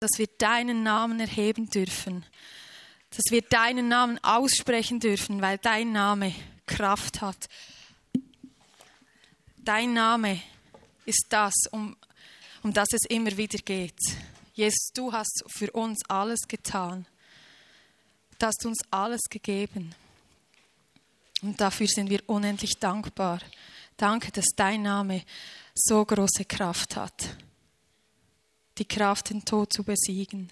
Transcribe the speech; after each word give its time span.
dass 0.00 0.18
wir 0.18 0.26
deinen 0.26 0.82
Namen 0.82 1.20
erheben 1.20 1.70
dürfen, 1.70 2.24
dass 3.10 3.30
wir 3.30 3.42
deinen 3.42 3.88
Namen 3.88 4.22
aussprechen 4.22 5.00
dürfen, 5.00 5.40
weil 5.40 5.58
dein 5.58 5.92
Name 5.92 6.34
Kraft 6.66 7.20
hat. 7.20 7.48
Dein 9.56 9.94
Name 9.94 10.40
ist 11.06 11.26
das, 11.30 11.54
um, 11.70 11.96
um 12.62 12.72
das 12.72 12.88
es 12.92 13.08
immer 13.08 13.36
wieder 13.36 13.58
geht. 13.58 13.98
Jesus, 14.54 14.90
du 14.94 15.12
hast 15.12 15.44
für 15.48 15.70
uns 15.72 16.02
alles 16.08 16.40
getan. 16.48 17.06
Du 18.38 18.46
hast 18.46 18.64
uns 18.66 18.78
alles 18.90 19.22
gegeben. 19.30 19.94
Und 21.42 21.60
dafür 21.60 21.86
sind 21.86 22.10
wir 22.10 22.20
unendlich 22.26 22.78
dankbar. 22.78 23.40
Danke, 23.96 24.32
dass 24.32 24.46
dein 24.56 24.82
Name 24.82 25.22
so 25.74 26.04
große 26.04 26.44
Kraft 26.44 26.96
hat. 26.96 27.36
Die 28.78 28.84
Kraft, 28.84 29.30
den 29.30 29.44
Tod 29.44 29.72
zu 29.72 29.84
besiegen. 29.84 30.50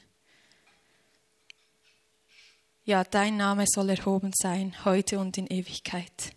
Ja, 2.85 3.04
dein 3.04 3.36
Name 3.36 3.64
soll 3.67 3.90
erhoben 3.90 4.32
sein, 4.35 4.75
heute 4.85 5.18
und 5.18 5.39
in 5.39 5.46
Ewigkeit. 5.46 6.34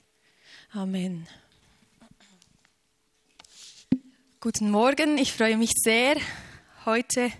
Amen. 0.71 1.27
Guten 4.39 4.69
Morgen, 4.69 5.17
ich 5.17 5.33
freue 5.33 5.57
mich 5.57 5.71
sehr, 5.73 6.15
heute 6.85 7.31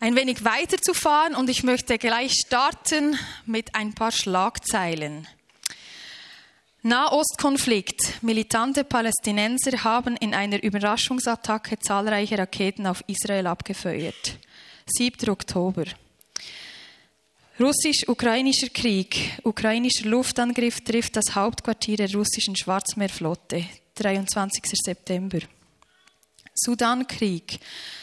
ein 0.00 0.16
wenig 0.16 0.44
weiterzufahren 0.44 1.34
und 1.34 1.48
ich 1.48 1.62
möchte 1.62 1.96
gleich 1.96 2.32
starten 2.32 3.16
mit 3.46 3.74
ein 3.74 3.94
paar 3.94 4.10
Schlagzeilen. 4.10 5.28
Nahostkonflikt. 6.84 8.24
Militante 8.24 8.82
Palästinenser 8.82 9.84
haben 9.84 10.16
in 10.16 10.34
einer 10.34 10.60
Überraschungsattacke 10.60 11.78
zahlreiche 11.78 12.36
Raketen 12.36 12.88
auf 12.88 13.04
Israel 13.06 13.46
abgefeuert. 13.46 14.36
7. 14.86 15.30
Oktober. 15.30 15.84
Russisch-ukrainischer 17.60 18.70
Krieg. 18.70 19.38
Ukrainischer 19.44 20.08
Luftangriff 20.08 20.80
trifft 20.80 21.14
das 21.14 21.36
Hauptquartier 21.36 21.98
der 21.98 22.12
russischen 22.12 22.56
Schwarzmeerflotte. 22.56 23.64
23. 23.94 24.64
September. 24.72 25.38
Sudankrieg. 26.52 27.60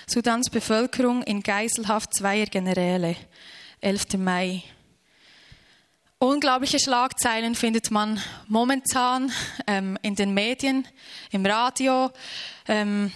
Sudans 0.08 0.50
Bevölkerung 0.50 1.22
in 1.24 1.44
Geiselhaft 1.44 2.14
zweier 2.14 2.46
Generäle. 2.46 3.18
11. 3.82 4.18
Mai. 4.20 4.64
Unglaubliche 6.22 6.80
Schlagzeilen 6.80 7.56
findet 7.56 7.92
man 7.92 8.22
momentan 8.50 9.32
ähm, 9.66 9.98
in 10.02 10.16
den 10.16 10.34
Medien, 10.34 10.86
im 11.32 11.46
Radio. 11.46 12.12
Ähm, 12.68 13.14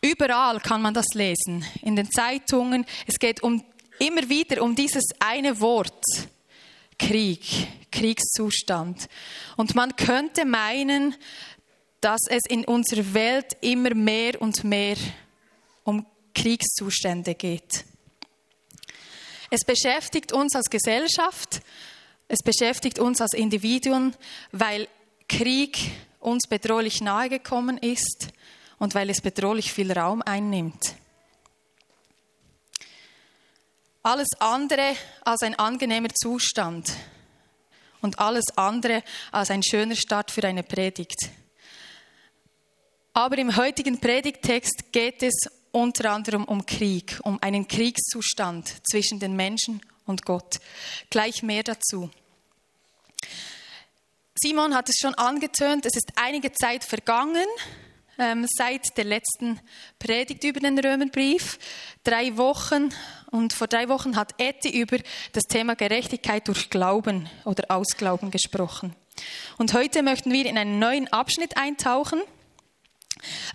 überall 0.00 0.58
kann 0.58 0.82
man 0.82 0.94
das 0.94 1.06
lesen, 1.14 1.64
in 1.80 1.94
den 1.94 2.10
Zeitungen. 2.10 2.84
Es 3.06 3.20
geht 3.20 3.40
um, 3.44 3.62
immer 4.00 4.28
wieder 4.28 4.64
um 4.64 4.74
dieses 4.74 5.04
eine 5.20 5.60
Wort, 5.60 6.02
Krieg, 6.98 7.68
Kriegszustand. 7.92 9.08
Und 9.56 9.76
man 9.76 9.94
könnte 9.94 10.44
meinen, 10.44 11.14
dass 12.00 12.22
es 12.28 12.42
in 12.48 12.64
unserer 12.64 13.14
Welt 13.14 13.56
immer 13.60 13.94
mehr 13.94 14.42
und 14.42 14.64
mehr 14.64 14.96
um 15.84 16.04
Kriegszustände 16.34 17.36
geht. 17.36 17.84
Es 19.52 19.60
beschäftigt 19.64 20.32
uns 20.32 20.56
als 20.56 20.68
Gesellschaft, 20.68 21.60
es 22.28 22.42
beschäftigt 22.42 22.98
uns 22.98 23.20
als 23.20 23.32
Individuen, 23.32 24.14
weil 24.52 24.86
Krieg 25.28 25.78
uns 26.20 26.46
bedrohlich 26.46 27.00
nahegekommen 27.00 27.78
ist 27.78 28.28
und 28.78 28.94
weil 28.94 29.10
es 29.10 29.20
bedrohlich 29.20 29.72
viel 29.72 29.90
Raum 29.92 30.22
einnimmt. 30.22 30.94
Alles 34.02 34.28
andere 34.38 34.94
als 35.22 35.42
ein 35.42 35.54
angenehmer 35.58 36.10
Zustand 36.14 36.92
und 38.00 38.18
alles 38.18 38.44
andere 38.56 39.02
als 39.32 39.50
ein 39.50 39.62
schöner 39.62 39.96
Start 39.96 40.30
für 40.30 40.44
eine 40.44 40.62
Predigt. 40.62 41.30
Aber 43.12 43.36
im 43.38 43.56
heutigen 43.56 43.98
Predigtext 44.00 44.92
geht 44.92 45.22
es 45.22 45.34
unter 45.72 46.12
anderem 46.12 46.44
um 46.44 46.64
Krieg, 46.64 47.18
um 47.24 47.42
einen 47.42 47.66
Kriegszustand 47.66 48.72
zwischen 48.88 49.18
den 49.18 49.34
Menschen 49.34 49.80
und 50.08 50.24
Gott. 50.24 50.60
Gleich 51.10 51.42
mehr 51.42 51.62
dazu. 51.62 52.10
Simon 54.34 54.74
hat 54.74 54.88
es 54.88 54.96
schon 55.00 55.14
angetönt, 55.14 55.84
es 55.84 55.96
ist 55.96 56.12
einige 56.16 56.52
Zeit 56.52 56.84
vergangen 56.84 57.46
ähm, 58.18 58.46
seit 58.48 58.96
der 58.96 59.04
letzten 59.04 59.60
Predigt 59.98 60.44
über 60.44 60.60
den 60.60 60.78
Römerbrief. 60.78 61.58
Drei 62.04 62.36
Wochen 62.36 62.90
und 63.30 63.52
vor 63.52 63.66
drei 63.66 63.88
Wochen 63.88 64.16
hat 64.16 64.34
Etty 64.38 64.68
über 64.80 64.98
das 65.32 65.44
Thema 65.44 65.76
Gerechtigkeit 65.76 66.46
durch 66.48 66.70
Glauben 66.70 67.28
oder 67.44 67.70
Ausglauben 67.70 68.30
gesprochen. 68.30 68.94
Und 69.56 69.72
heute 69.72 70.02
möchten 70.02 70.32
wir 70.32 70.46
in 70.46 70.58
einen 70.58 70.78
neuen 70.78 71.08
Abschnitt 71.08 71.56
eintauchen. 71.56 72.20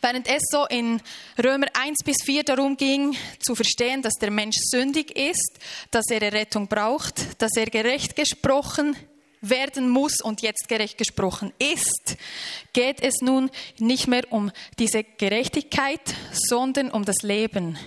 Während 0.02 0.28
es 0.28 0.44
so 0.50 0.66
in 0.66 1.02
Römer 1.44 1.68
1 1.74 2.00
bis 2.04 2.18
4 2.24 2.44
darum 2.44 2.78
ging, 2.78 3.16
zu 3.40 3.56
verstehen, 3.56 4.02
dass 4.02 4.14
der 4.14 4.32
Mensch 4.32 4.58
sündig 4.70 5.16
ist, 5.18 5.60
dass 5.92 6.06
er 6.10 6.22
Rettung 6.32 6.68
braucht, 6.68 7.42
dass 7.42 7.52
er 7.56 7.66
gerecht 7.66 8.16
gesprochen 8.16 8.96
werden 9.44 9.90
muss 9.90 10.22
und 10.22 10.42
jetzt 10.42 10.68
gerecht 10.70 10.98
gesprochen 10.98 11.52
ist, 11.60 12.18
geht 12.72 13.02
es 13.02 13.22
nun 13.22 13.52
nicht 13.78 14.08
mehr 14.08 14.24
um 14.32 14.52
diese 14.80 15.04
Gerechtigkeit, 15.04 16.16
sondern 16.32 16.90
um 16.90 17.04
das 17.04 17.22
Leben. 17.24 17.78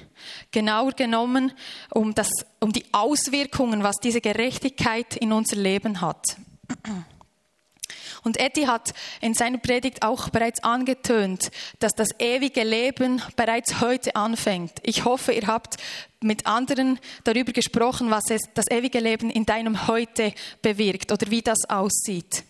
Genauer 0.51 0.93
genommen 0.93 1.53
um, 1.91 2.15
das, 2.15 2.29
um 2.61 2.73
die 2.73 2.85
Auswirkungen, 2.93 3.83
was 3.83 3.97
diese 3.97 4.21
Gerechtigkeit 4.21 5.17
in 5.17 5.33
unser 5.33 5.57
Leben 5.57 6.01
hat. 6.03 6.37
Und 8.27 8.39
Etty 8.39 8.65
hat 8.65 8.93
in 9.21 9.35
seiner 9.35 9.59
Predigt 9.59 10.03
auch 10.03 10.31
bereits 10.31 10.65
angetönt, 10.65 11.53
dass 11.79 11.93
das 11.93 12.09
ewige 12.19 12.65
Leben 12.65 13.23
bereits 13.37 13.81
heute 13.81 14.17
anfängt. 14.17 14.73
Ich 14.83 15.05
hoffe, 15.05 15.31
ihr 15.31 15.47
habt 15.47 15.77
mit 16.21 16.45
anderen 16.45 16.99
darüber 17.23 17.53
gesprochen, 17.53 18.11
was 18.11 18.25
es, 18.31 18.43
das 18.53 18.65
ewige 18.69 18.99
Leben 18.99 19.31
in 19.31 19.47
deinem 19.47 19.87
Heute 19.87 20.35
bewirkt 20.61 21.13
oder 21.13 21.31
wie 21.31 21.41
das 21.41 21.59
aussieht. 21.69 22.43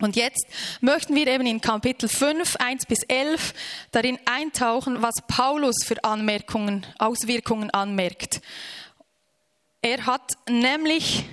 Und 0.00 0.16
jetzt 0.16 0.46
möchten 0.82 1.14
wir 1.14 1.28
eben 1.28 1.46
in 1.46 1.62
Kapitel 1.62 2.06
5, 2.06 2.56
1 2.56 2.84
bis 2.84 3.04
11 3.08 3.54
darin 3.90 4.18
eintauchen, 4.26 5.00
was 5.00 5.14
Paulus 5.26 5.76
für 5.82 6.04
Anmerkungen, 6.04 6.86
Auswirkungen 6.98 7.70
anmerkt. 7.70 8.42
Er 9.80 10.04
hat 10.04 10.32
nämlich 10.46 11.24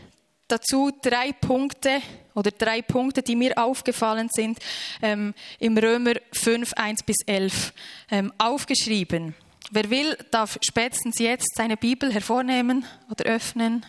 dazu 0.51 0.91
drei 1.01 1.31
Punkte 1.31 2.01
oder 2.33 2.51
drei 2.51 2.81
Punkte, 2.81 3.21
die 3.21 3.35
mir 3.35 3.57
aufgefallen 3.57 4.29
sind, 4.31 4.59
ähm, 5.01 5.33
im 5.59 5.77
Römer 5.77 6.13
5, 6.33 6.73
1 6.73 7.03
bis 7.03 7.17
11 7.25 7.73
ähm, 8.09 8.33
aufgeschrieben. 8.37 9.35
Wer 9.71 9.89
will, 9.89 10.17
darf 10.31 10.57
spätestens 10.61 11.19
jetzt 11.19 11.55
seine 11.55 11.77
Bibel 11.77 12.13
hervornehmen 12.13 12.85
oder 13.09 13.25
öffnen 13.25 13.85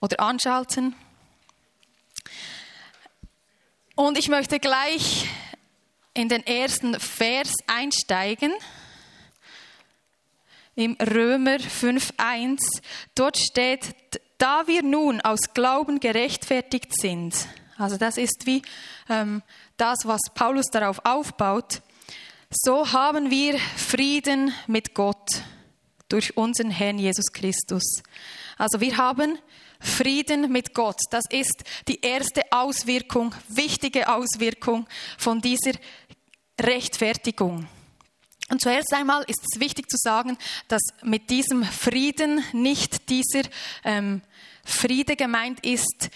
oder 0.00 0.20
anschalten. 0.20 0.94
Und 3.96 4.18
ich 4.18 4.28
möchte 4.28 4.60
gleich 4.60 5.26
in 6.14 6.28
den 6.28 6.46
ersten 6.46 6.98
Vers 7.00 7.52
einsteigen. 7.66 8.52
Im 10.74 10.96
Römer 11.00 11.56
5.1. 11.56 12.58
Dort 13.14 13.38
steht, 13.38 13.94
da 14.38 14.66
wir 14.66 14.82
nun 14.82 15.20
aus 15.20 15.54
Glauben 15.54 16.00
gerechtfertigt 16.00 16.92
sind, 17.00 17.34
also 17.78 17.96
das 17.96 18.16
ist 18.16 18.46
wie 18.46 18.62
ähm, 19.08 19.42
das, 19.76 19.98
was 20.04 20.20
Paulus 20.34 20.66
darauf 20.72 21.04
aufbaut, 21.04 21.82
so 22.50 22.92
haben 22.92 23.30
wir 23.30 23.58
Frieden 23.58 24.52
mit 24.66 24.94
Gott 24.94 25.42
durch 26.08 26.36
unseren 26.36 26.70
Herrn 26.70 26.98
Jesus 26.98 27.32
Christus. 27.32 28.02
Also 28.56 28.80
wir 28.80 28.96
haben 28.96 29.38
Frieden 29.80 30.52
mit 30.52 30.74
Gott. 30.74 30.98
Das 31.10 31.24
ist 31.28 31.64
die 31.88 32.00
erste 32.00 32.42
Auswirkung, 32.50 33.34
wichtige 33.48 34.08
Auswirkung 34.08 34.86
von 35.18 35.40
dieser 35.40 35.72
Rechtfertigung. 36.60 37.68
Und 38.48 38.60
zuerst 38.60 38.92
einmal 38.92 39.24
ist 39.26 39.42
es 39.42 39.60
wichtig 39.60 39.90
zu 39.90 39.96
sagen, 39.98 40.38
dass 40.68 40.82
mit 41.02 41.30
diesem 41.30 41.64
Frieden 41.64 42.44
nicht 42.52 43.08
dieser 43.08 43.42
ähm, 43.84 44.22
Friede 44.64 45.16
gemeint 45.16 45.64
ist, 45.64 46.10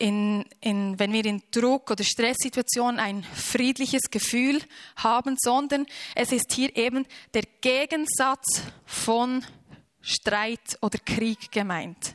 in, 0.00 0.46
in, 0.60 0.98
wenn 0.98 1.12
wir 1.12 1.24
in 1.26 1.42
Druck- 1.50 1.90
oder 1.90 2.02
Stresssituationen 2.04 2.98
ein 2.98 3.22
friedliches 3.22 4.10
Gefühl 4.10 4.60
haben, 4.96 5.36
sondern 5.38 5.86
es 6.14 6.32
ist 6.32 6.52
hier 6.52 6.74
eben 6.74 7.06
der 7.34 7.42
Gegensatz 7.60 8.62
von 8.86 9.44
Streit 10.00 10.78
oder 10.80 10.98
Krieg 10.98 11.52
gemeint. 11.52 12.14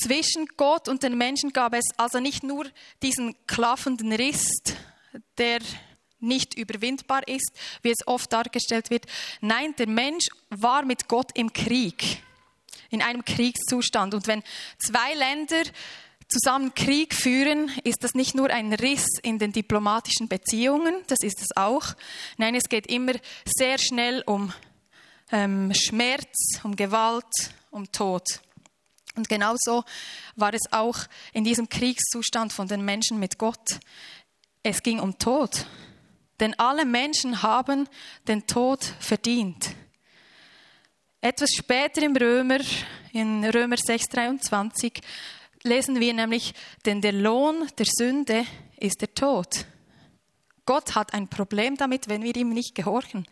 Zwischen 0.00 0.46
Gott 0.56 0.88
und 0.88 1.02
den 1.02 1.18
Menschen 1.18 1.52
gab 1.52 1.74
es 1.74 1.84
also 1.96 2.20
nicht 2.20 2.44
nur 2.44 2.66
diesen 3.02 3.34
klaffenden 3.46 4.12
Riss, 4.12 4.48
der 5.36 5.58
nicht 6.20 6.54
überwindbar 6.54 7.26
ist, 7.26 7.50
wie 7.82 7.90
es 7.90 8.06
oft 8.06 8.32
dargestellt 8.32 8.90
wird. 8.90 9.06
Nein, 9.40 9.74
der 9.78 9.88
Mensch 9.88 10.26
war 10.50 10.84
mit 10.84 11.08
Gott 11.08 11.30
im 11.34 11.52
Krieg, 11.52 12.22
in 12.90 13.02
einem 13.02 13.24
Kriegszustand. 13.24 14.14
Und 14.14 14.26
wenn 14.26 14.42
zwei 14.78 15.14
Länder 15.14 15.62
zusammen 16.28 16.74
Krieg 16.74 17.14
führen, 17.14 17.70
ist 17.84 18.04
das 18.04 18.14
nicht 18.14 18.34
nur 18.34 18.50
ein 18.50 18.72
Riss 18.72 19.06
in 19.22 19.38
den 19.38 19.52
diplomatischen 19.52 20.28
Beziehungen, 20.28 20.94
das 21.08 21.18
ist 21.22 21.40
es 21.40 21.56
auch. 21.56 21.94
Nein, 22.36 22.54
es 22.54 22.68
geht 22.68 22.86
immer 22.86 23.14
sehr 23.44 23.78
schnell 23.78 24.22
um 24.26 24.52
ähm, 25.32 25.72
Schmerz, 25.74 26.60
um 26.62 26.76
Gewalt, 26.76 27.24
um 27.70 27.90
Tod. 27.90 28.24
Und 29.16 29.28
genauso 29.28 29.84
war 30.36 30.54
es 30.54 30.72
auch 30.72 30.96
in 31.32 31.44
diesem 31.44 31.68
Kriegszustand 31.68 32.52
von 32.52 32.68
den 32.68 32.84
Menschen 32.84 33.18
mit 33.18 33.38
Gott. 33.38 33.80
Es 34.62 34.82
ging 34.82 35.00
um 35.00 35.18
Tod. 35.18 35.66
Denn 36.40 36.58
alle 36.58 36.84
Menschen 36.84 37.42
haben 37.42 37.88
den 38.26 38.46
Tod 38.46 38.82
verdient. 38.98 39.70
Etwas 41.20 41.50
später 41.50 42.02
im 42.02 42.16
Römer, 42.16 42.60
in 43.12 43.44
Römer 43.44 43.76
6,23, 43.76 45.02
lesen 45.62 46.00
wir 46.00 46.14
nämlich, 46.14 46.54
denn 46.86 47.02
der 47.02 47.12
Lohn 47.12 47.68
der 47.78 47.86
Sünde 47.86 48.46
ist 48.78 49.02
der 49.02 49.14
Tod. 49.14 49.66
Gott 50.64 50.94
hat 50.94 51.12
ein 51.12 51.28
Problem 51.28 51.76
damit, 51.76 52.08
wenn 52.08 52.22
wir 52.22 52.34
ihm 52.36 52.50
nicht 52.50 52.74
gehorchen. 52.74 53.26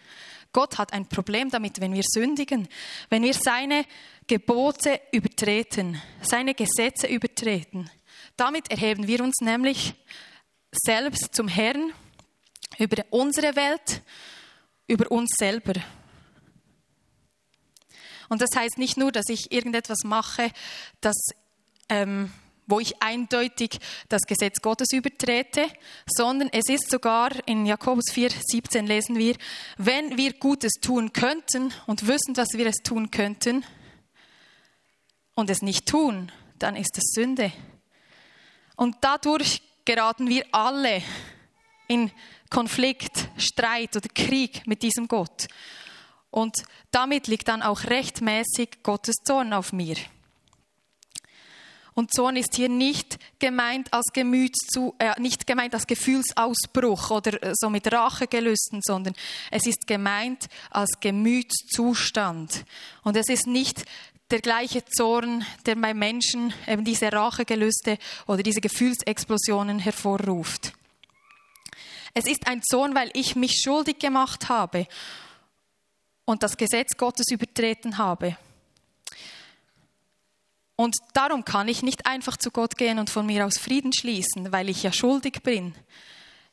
Gott 0.52 0.76
hat 0.76 0.92
ein 0.92 1.08
Problem 1.08 1.50
damit, 1.50 1.80
wenn 1.80 1.94
wir 1.94 2.02
sündigen, 2.06 2.68
wenn 3.10 3.22
wir 3.22 3.34
seine 3.34 3.84
Gebote 4.26 5.00
übertreten, 5.12 6.00
seine 6.20 6.54
Gesetze 6.54 7.06
übertreten. 7.06 7.90
Damit 8.36 8.70
erheben 8.70 9.06
wir 9.06 9.22
uns 9.22 9.36
nämlich 9.40 9.94
selbst 10.72 11.34
zum 11.34 11.48
Herrn 11.48 11.92
über 12.78 13.04
unsere 13.10 13.56
Welt, 13.56 14.02
über 14.86 15.10
uns 15.10 15.30
selber. 15.38 15.74
Und 18.28 18.42
das 18.42 18.50
heißt 18.54 18.78
nicht 18.78 18.96
nur, 18.96 19.12
dass 19.12 19.28
ich 19.28 19.52
irgendetwas 19.52 19.98
mache, 20.04 20.50
das 21.00 21.16
ähm, 21.88 22.30
wo 22.68 22.78
ich 22.80 23.02
eindeutig 23.02 23.80
das 24.10 24.22
Gesetz 24.22 24.60
Gottes 24.60 24.88
übertrete, 24.92 25.66
sondern 26.06 26.50
es 26.52 26.68
ist 26.68 26.90
sogar 26.90 27.30
in 27.46 27.64
Jakobus 27.64 28.12
4, 28.12 28.30
17 28.30 28.86
lesen 28.86 29.16
wir, 29.16 29.36
wenn 29.78 30.18
wir 30.18 30.34
Gutes 30.34 30.72
tun 30.80 31.14
könnten 31.14 31.72
und 31.86 32.06
wüssten, 32.06 32.34
dass 32.34 32.48
wir 32.52 32.66
es 32.66 32.76
tun 32.84 33.10
könnten 33.10 33.64
und 35.34 35.48
es 35.48 35.62
nicht 35.62 35.86
tun, 35.86 36.30
dann 36.58 36.76
ist 36.76 36.98
es 36.98 37.04
Sünde. 37.14 37.52
Und 38.76 38.96
dadurch 39.00 39.62
geraten 39.86 40.28
wir 40.28 40.44
alle 40.52 41.02
in 41.88 42.10
Konflikt, 42.50 43.28
Streit 43.36 43.96
oder 43.96 44.08
Krieg 44.14 44.66
mit 44.66 44.82
diesem 44.82 45.08
Gott. 45.08 45.48
Und 46.30 46.54
damit 46.90 47.26
liegt 47.26 47.48
dann 47.48 47.62
auch 47.62 47.84
rechtmäßig 47.84 48.82
Gottes 48.82 49.16
Zorn 49.24 49.52
auf 49.52 49.72
mir. 49.72 49.96
Und 51.98 52.14
Zorn 52.14 52.36
ist 52.36 52.54
hier 52.54 52.68
nicht 52.68 53.18
gemeint 53.40 53.92
als 53.92 54.12
Gemütsu, 54.12 54.94
äh, 55.00 55.20
nicht 55.20 55.48
gemeint 55.48 55.74
als 55.74 55.84
Gefühlsausbruch 55.84 57.10
oder 57.10 57.42
äh, 57.42 57.52
so 57.56 57.68
mit 57.68 57.92
Rachegelüsten, 57.92 58.82
sondern 58.84 59.14
es 59.50 59.66
ist 59.66 59.84
gemeint 59.88 60.46
als 60.70 60.90
Gemütszustand. 61.00 62.64
Und 63.02 63.16
es 63.16 63.28
ist 63.28 63.48
nicht 63.48 63.84
der 64.30 64.40
gleiche 64.40 64.84
Zorn, 64.84 65.44
der 65.66 65.74
bei 65.74 65.92
Menschen 65.92 66.54
eben 66.68 66.84
diese 66.84 67.12
Rachegelüste 67.12 67.98
oder 68.28 68.44
diese 68.44 68.60
Gefühlsexplosionen 68.60 69.80
hervorruft. 69.80 70.77
Es 72.14 72.26
ist 72.26 72.46
ein 72.46 72.62
Zorn, 72.62 72.94
weil 72.94 73.10
ich 73.14 73.36
mich 73.36 73.60
schuldig 73.62 73.98
gemacht 73.98 74.48
habe 74.48 74.86
und 76.24 76.42
das 76.42 76.56
Gesetz 76.56 76.96
Gottes 76.96 77.26
übertreten 77.30 77.98
habe. 77.98 78.36
Und 80.76 80.96
darum 81.12 81.44
kann 81.44 81.66
ich 81.66 81.82
nicht 81.82 82.06
einfach 82.06 82.36
zu 82.36 82.50
Gott 82.50 82.76
gehen 82.76 82.98
und 82.98 83.10
von 83.10 83.26
mir 83.26 83.44
aus 83.44 83.58
Frieden 83.58 83.92
schließen, 83.92 84.52
weil 84.52 84.68
ich 84.68 84.82
ja 84.82 84.92
schuldig 84.92 85.42
bin. 85.42 85.74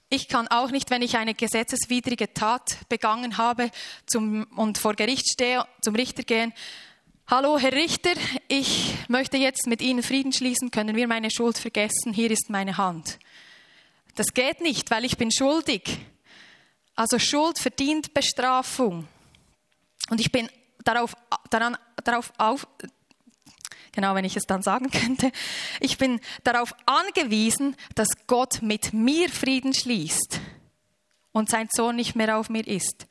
Ich 0.10 0.28
kann 0.28 0.48
auch 0.48 0.72
nicht, 0.72 0.90
wenn 0.90 1.02
ich 1.02 1.18
eine 1.18 1.34
gesetzeswidrige 1.34 2.34
Tat 2.34 2.78
begangen 2.90 3.38
habe 3.38 3.70
zum, 4.06 4.46
und 4.56 4.78
vor 4.78 4.96
Gericht 4.96 5.30
stehe, 5.32 5.66
zum 5.82 5.96
Richter 5.96 6.24
gehen. 6.24 6.54
Hallo, 7.28 7.58
Herr 7.58 7.74
Richter, 7.74 8.14
ich 8.48 8.96
möchte 9.08 9.38
jetzt 9.38 9.68
mit 9.68 9.82
Ihnen 9.82 10.04
Frieden 10.04 10.32
schließen. 10.32 10.72
Können 10.72 10.96
wir 10.96 11.08
meine 11.08 11.32
Schuld 11.32 11.58
vergessen? 11.58 12.14
Hier 12.14 12.32
ist 12.32 12.50
meine 12.50 12.78
Hand. 12.78 13.20
Das 14.16 14.34
geht 14.34 14.62
nicht, 14.62 14.90
weil 14.92 15.06
ich 15.06 15.18
bin 15.18 15.32
schuldig. 15.32 16.00
Also 16.96 17.20
Schuld 17.20 17.60
verdient 17.60 18.14
Bestrafung. 18.14 19.08
Und 20.10 20.22
ich 20.22 20.32
bin 20.32 20.50
darauf, 20.84 21.16
daran, 21.50 21.78
darauf 22.04 22.32
auf, 22.38 22.68
genau 23.92 24.16
wenn 24.16 24.26
ich 24.26 24.38
es 24.38 24.44
dann 24.44 24.62
sagen 24.62 24.90
könnte, 24.92 25.32
ich 25.80 25.98
bin 25.98 26.22
darauf 26.44 26.74
angewiesen, 26.86 27.76
dass 27.96 28.08
Gott 28.28 28.62
mit 28.62 28.94
mir 28.94 29.30
Frieden 29.30 29.74
schließt 29.74 30.40
und 31.34 31.50
sein 31.50 31.68
Sohn 31.72 31.98
nicht 31.98 32.16
mehr 32.16 32.38
auf 32.38 32.50
mir 32.50 32.66
ist. 32.66 33.08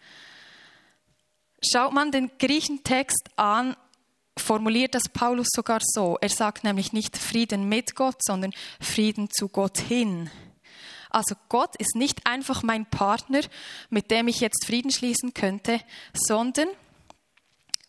Schaut 1.63 1.93
man 1.93 2.11
den 2.11 2.31
Griechentext 2.39 3.29
an, 3.37 3.77
formuliert 4.37 4.95
das 4.95 5.09
Paulus 5.09 5.49
sogar 5.55 5.81
so. 5.83 6.19
Er 6.21 6.29
sagt 6.29 6.65
nämlich 6.65 6.93
nicht 6.93 7.17
Frieden 7.17 7.69
mit 7.69 7.95
Gott, 7.95 8.17
sondern 8.21 8.53
Frieden 8.81 9.29
zu 9.31 9.49
Gott 9.49 9.79
hin. 9.79 10.31
Also 11.15 11.37
Gott 11.49 11.77
ist 11.77 11.95
nicht 11.95 12.27
einfach 12.27 12.65
mein 12.65 12.87
Partner, 12.87 13.41
mit 13.89 14.11
dem 14.11 14.27
ich 14.27 14.41
jetzt 14.41 14.67
Frieden 14.67 14.91
schließen 14.91 15.33
könnte, 15.33 15.81
sondern 16.13 16.67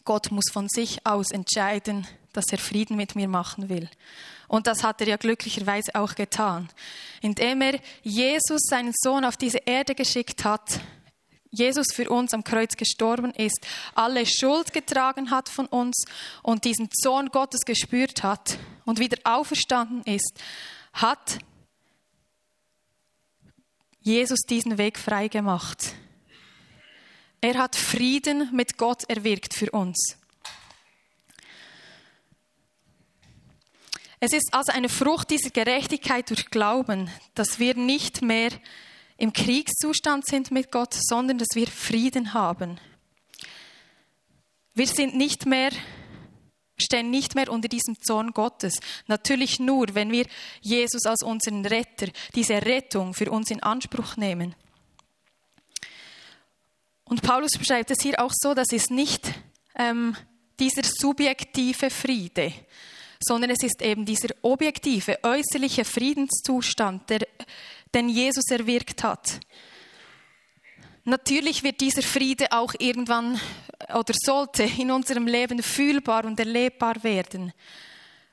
Gott 0.04 0.32
muss 0.32 0.52
von 0.52 0.70
sich 0.70 1.08
aus 1.08 1.32
entscheiden, 1.32 2.06
dass 2.34 2.46
er 2.52 2.60
Frieden 2.60 2.96
mit 2.96 3.16
mir 3.16 3.28
machen 3.28 3.68
will. 3.68 3.90
Und 4.48 4.68
das 4.68 4.84
hat 4.84 5.02
er 5.02 5.08
ja 5.08 5.18
glücklicherweise 5.18 5.96
auch 5.96 6.14
getan, 6.14 6.70
indem 7.22 7.64
er 7.64 7.80
Jesus, 8.04 8.62
seinen 8.70 8.94
Sohn, 8.96 9.26
auf 9.26 9.38
diese 9.38 9.58
Erde 9.66 9.96
geschickt 9.96 10.44
hat. 10.44 10.80
Jesus 11.50 11.88
für 11.94 12.08
uns 12.12 12.32
am 12.32 12.44
Kreuz 12.44 12.78
gestorben 12.78 13.32
ist, 13.32 13.66
alle 13.96 14.28
Schuld 14.28 14.72
getragen 14.72 15.32
hat 15.32 15.50
von 15.50 15.66
uns 15.66 16.06
und 16.44 16.64
diesen 16.66 16.90
Sohn 16.94 17.30
Gottes 17.30 17.62
gespürt 17.62 18.22
hat 18.22 18.60
und 18.84 19.00
wieder 19.00 19.18
auferstanden 19.24 20.04
ist, 20.04 20.34
hat 20.94 21.40
Jesus 24.06 24.42
diesen 24.42 24.78
Weg 24.78 25.00
frei 25.00 25.30
gemacht. 25.30 25.96
Er 27.42 27.58
hat 27.58 27.76
Frieden 27.76 28.52
mit 28.54 28.78
Gott 28.78 29.04
erwirkt 29.10 29.56
für 29.56 29.72
uns. 29.72 30.20
Es 34.20 34.32
ist 34.32 34.54
also 34.54 34.72
eine 34.72 34.90
Frucht 34.90 35.32
dieser 35.32 35.50
Gerechtigkeit 35.50 36.30
durch 36.30 36.52
Glauben, 36.52 37.10
dass 37.34 37.58
wir 37.58 37.74
nicht 37.76 38.22
mehr 38.22 38.52
im 39.18 39.34
Kriegszustand 39.34 40.28
sind 40.28 40.52
mit 40.52 40.72
Gott, 40.72 40.94
sondern 40.94 41.40
dass 41.40 41.56
wir 41.56 41.66
Frieden 41.66 42.36
haben. 42.36 42.80
Wir 44.76 44.88
sind 44.88 45.16
nicht 45.16 45.48
mehr, 45.48 45.72
stehen 46.78 47.10
nicht 47.10 47.36
mehr 47.36 47.52
unter 47.52 47.68
diesem 47.68 48.00
Zorn 48.02 48.32
Gottes. 48.32 48.80
Natürlich 49.08 49.60
nur, 49.60 49.88
wenn 49.94 50.12
wir 50.12 50.26
Jesus 50.62 51.06
als 51.06 51.24
unseren 51.24 51.66
Retter, 51.66 52.08
diese 52.34 52.62
Rettung 52.66 53.14
für 53.14 53.32
uns 53.32 53.52
in 53.52 53.64
Anspruch 53.64 54.18
nehmen. 54.18 54.56
Und 57.06 57.22
Paulus 57.22 57.52
beschreibt 57.58 57.92
es 57.92 58.02
hier 58.02 58.20
auch 58.20 58.32
so, 58.34 58.54
dass 58.54 58.72
es 58.72 58.90
nicht 58.90 59.32
ähm, 59.76 60.16
dieser 60.60 60.84
subjektive 60.84 61.90
Friede, 61.90 62.52
sondern 63.20 63.52
es 63.52 63.64
ist 63.64 63.82
eben 63.82 64.06
dieser 64.06 64.30
objektive, 64.42 65.20
äußerliche 65.24 65.86
Friedenszustand, 65.86 67.10
der, 67.10 67.28
den 67.94 68.10
Jesus 68.10 68.46
erwirkt 68.50 69.04
hat. 69.04 69.40
Natürlich 71.06 71.62
wird 71.62 71.82
dieser 71.82 72.02
Friede 72.02 72.52
auch 72.52 72.74
irgendwann 72.80 73.40
oder 73.94 74.14
sollte 74.16 74.64
in 74.64 74.90
unserem 74.90 75.28
Leben 75.28 75.62
fühlbar 75.62 76.26
und 76.26 76.40
erlebbar 76.40 77.04
werden, 77.04 77.54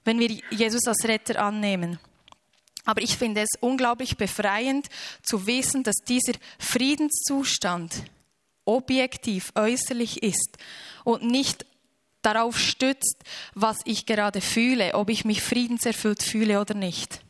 wenn 0.04 0.18
wir 0.18 0.30
Jesus 0.50 0.86
als 0.86 1.04
Retter 1.04 1.42
annehmen. 1.42 1.98
Aber 2.84 3.02
ich 3.02 3.16
finde 3.16 3.42
es 3.42 3.60
unglaublich 3.60 4.16
befreiend 4.16 4.88
zu 5.22 5.46
wissen, 5.46 5.82
dass 5.82 5.96
dieser 6.08 6.32
Friedenszustand 6.58 8.04
objektiv, 8.64 9.52
äußerlich 9.54 10.22
ist 10.22 10.56
und 11.04 11.24
nicht 11.24 11.66
darauf 12.22 12.58
stützt, 12.58 13.18
was 13.54 13.78
ich 13.84 14.06
gerade 14.06 14.40
fühle, 14.40 14.94
ob 14.94 15.10
ich 15.10 15.24
mich 15.24 15.42
friedenserfüllt 15.42 16.22
fühle 16.22 16.60
oder 16.60 16.74
nicht. 16.74 17.20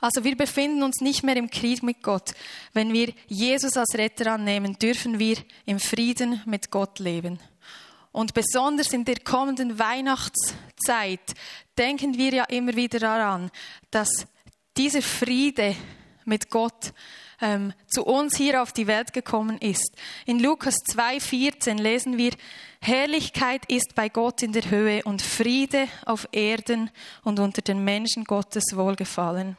Also 0.00 0.24
wir 0.24 0.36
befinden 0.36 0.82
uns 0.82 1.00
nicht 1.00 1.22
mehr 1.22 1.36
im 1.36 1.50
Krieg 1.50 1.82
mit 1.82 2.02
Gott. 2.02 2.32
Wenn 2.72 2.92
wir 2.92 3.12
Jesus 3.26 3.76
als 3.76 3.94
Retter 3.94 4.32
annehmen, 4.32 4.78
dürfen 4.78 5.18
wir 5.18 5.36
im 5.64 5.80
Frieden 5.80 6.42
mit 6.46 6.70
Gott 6.70 6.98
leben. 6.98 7.38
Und 8.12 8.32
besonders 8.32 8.92
in 8.92 9.04
der 9.04 9.20
kommenden 9.20 9.78
Weihnachtszeit 9.78 11.34
denken 11.76 12.16
wir 12.16 12.32
ja 12.32 12.44
immer 12.44 12.74
wieder 12.74 12.98
daran, 12.98 13.50
dass 13.90 14.26
dieser 14.76 15.02
Friede 15.02 15.76
mit 16.24 16.50
Gott 16.50 16.92
ähm, 17.40 17.72
zu 17.86 18.04
uns 18.04 18.36
hier 18.36 18.62
auf 18.62 18.72
die 18.72 18.86
Welt 18.86 19.12
gekommen 19.12 19.58
ist. 19.58 19.94
In 20.24 20.40
Lukas 20.40 20.76
2,14 20.92 21.80
lesen 21.80 22.16
wir, 22.16 22.32
Herrlichkeit 22.80 23.62
ist 23.70 23.94
bei 23.94 24.08
Gott 24.08 24.42
in 24.42 24.52
der 24.52 24.70
Höhe 24.70 25.02
und 25.04 25.22
Friede 25.22 25.88
auf 26.04 26.28
Erden 26.32 26.90
und 27.22 27.38
unter 27.38 27.62
den 27.62 27.84
Menschen 27.84 28.24
Gottes 28.24 28.64
Wohlgefallen. 28.74 29.56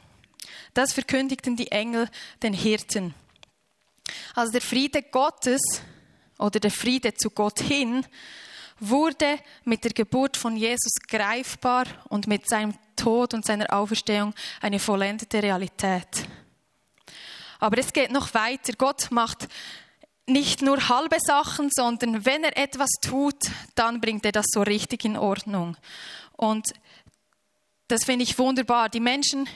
Das 0.74 0.94
verkündigten 0.94 1.56
die 1.56 1.72
Engel 1.72 2.10
den 2.44 2.54
Hirten. 2.54 3.14
Also 4.36 4.52
der 4.52 4.62
Friede 4.62 5.02
Gottes 5.04 5.62
oder 6.38 6.60
der 6.60 6.72
Friede 6.72 7.14
zu 7.14 7.30
Gott 7.30 7.60
hin 7.60 8.06
wurde 8.80 9.40
mit 9.64 9.84
der 9.84 9.92
Geburt 9.92 10.38
von 10.38 10.56
Jesus 10.56 10.94
greifbar 11.08 11.86
und 12.10 12.28
mit 12.28 12.48
seinem 12.48 12.76
Tod 12.96 13.34
und 13.34 13.46
seiner 13.46 13.74
Auferstehung 13.74 14.34
eine 14.62 14.80
vollendete 14.80 15.42
Realität. 15.42 16.28
Aber 17.60 17.78
es 17.80 17.92
geht 17.92 18.12
noch 18.12 18.34
weiter. 18.34 18.74
Gott 18.78 19.08
macht 19.10 19.48
nicht 20.28 20.62
nur 20.62 20.90
halbe 20.90 21.18
Sachen, 21.20 21.70
sondern 21.72 22.26
wenn 22.26 22.44
er 22.44 22.58
etwas 22.58 22.90
tut, 23.02 23.50
dann 23.76 24.02
bringt 24.02 24.26
er 24.26 24.32
das 24.32 24.46
so 24.50 24.62
richtig 24.62 25.06
in 25.06 25.18
Ordnung. 25.18 25.78
Und 26.34 26.74
das 27.88 28.04
finde 28.04 28.24
ich 28.24 28.38
wunderbar. 28.38 28.90
Die 28.90 29.00
Menschen 29.00 29.48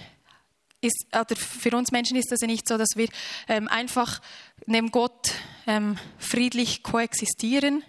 ist, 0.82 1.06
oder 1.16 1.36
für 1.36 1.76
uns 1.78 1.92
Menschen 1.92 2.18
ist 2.18 2.32
das 2.32 2.42
ja 2.42 2.48
nicht 2.48 2.68
so, 2.68 2.78
dass 2.78 2.90
wir 2.96 3.08
ähm, 3.48 3.68
einfach 3.68 4.22
neben 4.66 4.92
Gott 4.92 5.34
ähm, 5.68 5.98
friedlich 6.18 6.84
koexistieren, 6.84 7.84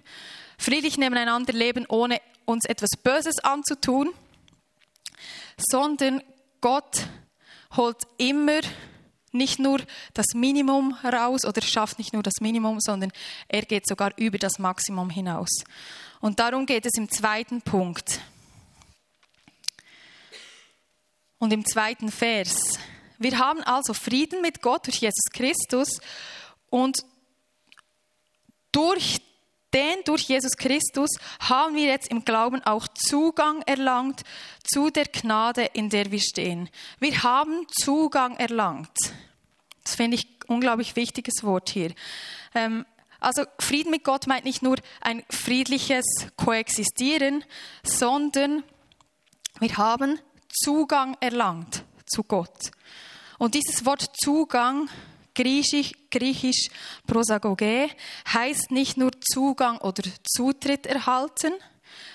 friedlich 0.59 0.99
nebeneinander 0.99 1.53
leben, 1.53 1.87
ohne 1.89 2.21
uns 2.45 2.65
etwas 2.67 2.91
Böses 3.03 3.39
anzutun, 3.43 4.11
sondern 5.57 6.23
Gott 6.61 7.07
holt 7.77 8.03
immer 8.19 8.61
nicht 9.33 9.59
nur 9.59 9.81
das 10.13 10.27
Minimum 10.35 10.93
raus 11.03 11.45
oder 11.45 11.63
schafft 11.63 11.99
nicht 11.99 12.13
nur 12.13 12.23
das 12.23 12.35
Minimum, 12.41 12.81
sondern 12.81 13.13
er 13.49 13.63
geht 13.63 13.89
sogar 13.89 14.13
über 14.17 14.39
das 14.39 14.59
Maximum 14.59 15.09
hinaus. 15.09 15.65
Und 16.21 16.39
darum 16.39 16.67
geht 16.67 16.85
es 16.87 16.93
im 16.97 17.11
zweiten 17.11 17.63
Punkt. 17.63 18.21
Und 21.43 21.53
im 21.53 21.65
zweiten 21.65 22.13
Vers. 22.13 22.79
Wir 23.19 23.37
haben 23.37 23.65
also 23.65 23.95
Frieden 23.95 24.43
mit 24.43 24.63
Gott 24.63 24.87
durch 24.87 24.99
Jesus 25.01 25.25
Christus 25.33 26.01
und 26.71 26.99
durch 28.71 29.21
den, 29.75 30.05
durch 30.05 30.23
Jesus 30.23 30.53
Christus, 30.53 31.11
haben 31.41 31.75
wir 31.75 31.87
jetzt 31.87 32.13
im 32.13 32.25
Glauben 32.25 32.63
auch 32.63 32.87
Zugang 32.87 33.61
erlangt 33.63 34.23
zu 34.63 34.91
der 34.91 35.07
Gnade, 35.07 35.65
in 35.73 35.91
der 35.91 36.13
wir 36.13 36.21
stehen. 36.21 36.71
Wir 37.01 37.25
haben 37.25 37.67
Zugang 37.73 38.37
erlangt. 38.37 38.97
Das 39.83 39.97
finde 39.97 40.19
ich 40.19 40.27
ein 40.27 40.55
unglaublich 40.55 40.95
wichtiges 40.95 41.43
Wort 41.43 41.71
hier. 41.71 41.93
Ähm, 42.55 42.87
also 43.19 43.43
Frieden 43.59 43.91
mit 43.91 44.05
Gott 44.05 44.29
meint 44.29 44.45
nicht 44.45 44.63
nur 44.63 44.77
ein 45.01 45.25
friedliches 45.29 46.05
Koexistieren, 46.37 47.43
sondern 47.83 48.63
wir 49.59 49.77
haben 49.77 50.21
Zugang 50.53 51.17
erlangt 51.21 51.85
zu 52.07 52.23
Gott. 52.23 52.71
Und 53.39 53.55
dieses 53.55 53.85
Wort 53.85 54.11
Zugang 54.23 54.89
Griechisch, 55.35 55.93
Griechisch 56.11 56.69
Prosagoge 57.07 57.89
heißt 58.33 58.71
nicht 58.71 58.99
nur 58.99 59.13
Zugang 59.21 59.79
oder 59.79 60.03
Zutritt 60.23 60.87
erhalten, 60.87 61.55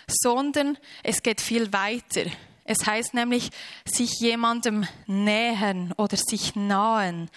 sondern 0.07 0.77
es 1.03 1.23
geht 1.23 1.41
viel 1.41 1.73
weiter. 1.73 2.29
Es 2.63 2.85
heißt 2.85 3.13
nämlich 3.13 3.49
sich 3.85 4.19
jemandem 4.19 4.85
nähern 5.07 5.93
oder 5.97 6.17
sich 6.17 6.55
nahen. 6.55 7.29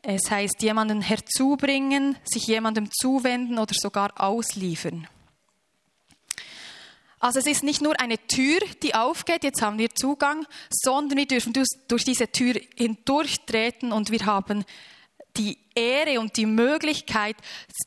Es 0.00 0.30
heißt 0.30 0.62
jemanden 0.62 1.02
herzubringen, 1.02 2.16
sich 2.24 2.46
jemandem 2.46 2.88
zuwenden 2.92 3.58
oder 3.58 3.74
sogar 3.74 4.12
ausliefern. 4.20 5.08
Also 7.26 7.40
es 7.40 7.46
ist 7.46 7.64
nicht 7.64 7.82
nur 7.82 7.98
eine 7.98 8.24
Tür, 8.28 8.60
die 8.84 8.94
aufgeht, 8.94 9.42
jetzt 9.42 9.60
haben 9.60 9.78
wir 9.78 9.92
Zugang, 9.92 10.46
sondern 10.70 11.18
wir 11.18 11.26
dürfen 11.26 11.52
durch 11.52 12.04
diese 12.04 12.30
Tür 12.30 12.54
hindurchtreten 12.76 13.90
und 13.90 14.12
wir 14.12 14.24
haben 14.26 14.64
die 15.36 15.58
Ehre 15.74 16.20
und 16.20 16.36
die 16.36 16.46
Möglichkeit, 16.46 17.34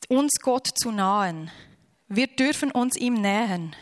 uns 0.09 0.33
Gott 0.41 0.67
zu 0.75 0.91
nahen. 0.91 1.49
Wir 2.09 2.27
dürfen 2.27 2.69
uns 2.69 2.97
ihm 2.97 3.13
nähen. 3.13 3.77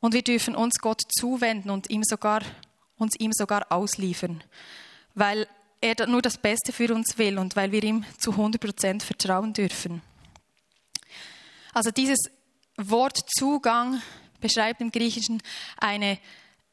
Und 0.00 0.12
wir 0.12 0.22
dürfen 0.22 0.56
uns 0.56 0.80
Gott 0.80 1.02
zuwenden 1.08 1.70
und 1.70 1.88
ihm 1.88 2.02
sogar, 2.02 2.42
uns 2.96 3.14
ihm 3.20 3.30
sogar 3.32 3.70
ausliefern, 3.70 4.42
weil 5.14 5.46
er 5.80 6.08
nur 6.08 6.20
das 6.20 6.36
Beste 6.36 6.72
für 6.72 6.92
uns 6.92 7.16
will 7.16 7.38
und 7.38 7.54
weil 7.54 7.70
wir 7.70 7.84
ihm 7.84 8.04
zu 8.18 8.32
100% 8.32 9.02
vertrauen 9.02 9.52
dürfen. 9.52 10.02
Also 11.72 11.90
dieses 11.90 12.18
Wort 12.76 13.18
Zugang 13.38 14.02
beschreibt 14.40 14.80
im 14.80 14.90
Griechischen 14.90 15.42
eine 15.78 16.18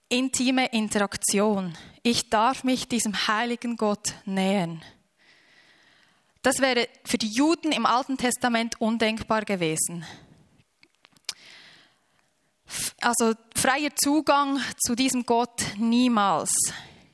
intime 0.10 0.68
Interaktion. 0.68 1.78
Ich 2.04 2.30
darf 2.30 2.64
mich 2.64 2.88
diesem 2.88 3.28
heiligen 3.28 3.78
Gott 3.78 4.14
nähern. 4.26 4.82
Das 6.42 6.60
wäre 6.60 6.88
für 7.06 7.18
die 7.18 7.30
Juden 7.30 7.72
im 7.72 7.86
Alten 7.86 8.18
Testament 8.18 8.80
undenkbar 8.82 9.44
gewesen. 9.44 10.06
Also 13.02 13.34
freier 13.56 13.92
Zugang 13.96 14.60
zu 14.86 14.96
diesem 14.96 15.26
Gott 15.26 15.64
niemals. 15.78 16.54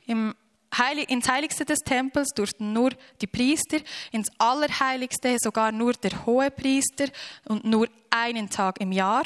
Im 0.06 0.36
Heilig, 0.77 1.10
ins 1.10 1.29
Heiligste 1.29 1.65
des 1.65 1.79
Tempels 1.79 2.29
durften 2.29 2.74
nur 2.74 2.91
die 3.22 3.27
Priester, 3.27 3.77
ins 4.12 4.29
Allerheiligste 4.38 5.38
sogar 5.39 5.72
nur 5.72 5.94
der 5.94 6.25
hohe 6.25 6.51
Priester 6.51 7.05
und 7.46 7.65
nur 7.65 7.88
einen 8.10 8.50
Tag 8.50 8.82
im 8.82 8.91
Jahr. 8.91 9.25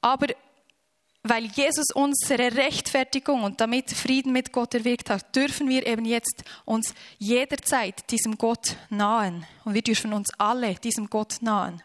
Aber 0.00 0.26
weil 1.26 1.46
Jesus 1.46 1.86
unsere 1.94 2.54
Rechtfertigung 2.54 3.44
und 3.44 3.58
damit 3.58 3.90
Frieden 3.90 4.30
mit 4.32 4.52
Gott 4.52 4.74
erwirkt 4.74 5.08
hat, 5.08 5.34
dürfen 5.34 5.70
wir 5.70 5.86
eben 5.86 6.04
jetzt 6.04 6.44
uns 6.66 6.94
jederzeit 7.18 8.10
diesem 8.10 8.36
Gott 8.36 8.76
nahen. 8.90 9.46
Und 9.64 9.72
wir 9.72 9.80
dürfen 9.80 10.12
uns 10.12 10.28
alle 10.36 10.74
diesem 10.74 11.08
Gott 11.08 11.38
nahen. 11.40 11.82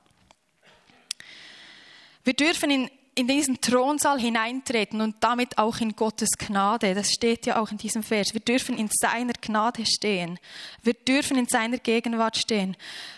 Wir 2.25 2.33
dürfen 2.33 2.69
in, 2.69 2.91
in 3.19 3.27
diesen 3.27 3.59
Thronsaal 3.59 4.17
hineintreten 4.17 5.01
und 5.01 5.17
damit 5.19 5.57
auch 5.57 5.79
in 5.79 5.93
Gottes 5.93 6.29
Gnade. 6.37 6.95
Das 6.95 7.11
steht 7.11 7.45
ja 7.45 7.59
auch 7.59 7.69
in 7.69 7.77
diesem 7.77 8.01
Vers. 8.01 8.33
Wir 8.33 8.39
dürfen 8.39 8.77
in 8.77 8.89
seiner 8.89 9.33
Gnade 9.33 9.85
stehen. 9.85 10.39
Wir 10.83 10.93
dürfen 10.93 11.37
in 11.37 11.45
seiner 11.45 11.79
Gegenwart 11.79 12.37
stehen, 12.37 12.77